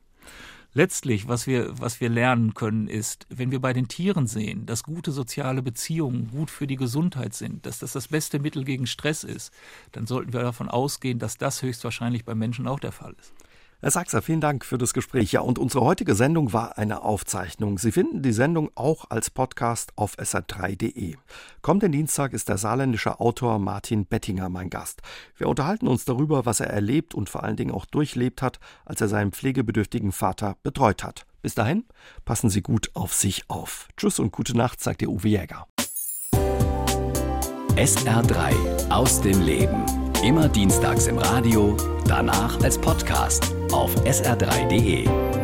[0.73, 4.83] Letztlich, was wir, was wir lernen können, ist, wenn wir bei den Tieren sehen, dass
[4.83, 9.23] gute soziale Beziehungen gut für die Gesundheit sind, dass das das beste Mittel gegen Stress
[9.23, 9.51] ist,
[9.93, 13.33] dann sollten wir davon ausgehen, dass das höchstwahrscheinlich beim Menschen auch der Fall ist.
[13.81, 15.31] Herr Sachser, vielen Dank für das Gespräch.
[15.31, 17.77] Ja, und unsere heutige Sendung war eine Aufzeichnung.
[17.77, 21.15] Sie finden die Sendung auch als Podcast auf sr3.de.
[21.61, 25.01] Kommenden Dienstag ist der saarländische Autor Martin Bettinger mein Gast.
[25.37, 28.99] Wir unterhalten uns darüber, was er erlebt und vor allen Dingen auch durchlebt hat, als
[28.99, 31.25] er seinen pflegebedürftigen Vater betreut hat.
[31.41, 31.85] Bis dahin,
[32.25, 33.87] passen Sie gut auf sich auf.
[33.95, 35.67] Tschüss und gute Nacht, sagt der Uwe Jäger.
[37.77, 39.85] SR3 aus dem Leben.
[40.21, 45.38] Immer dienstags im Radio, danach als Podcast auf sr3.de.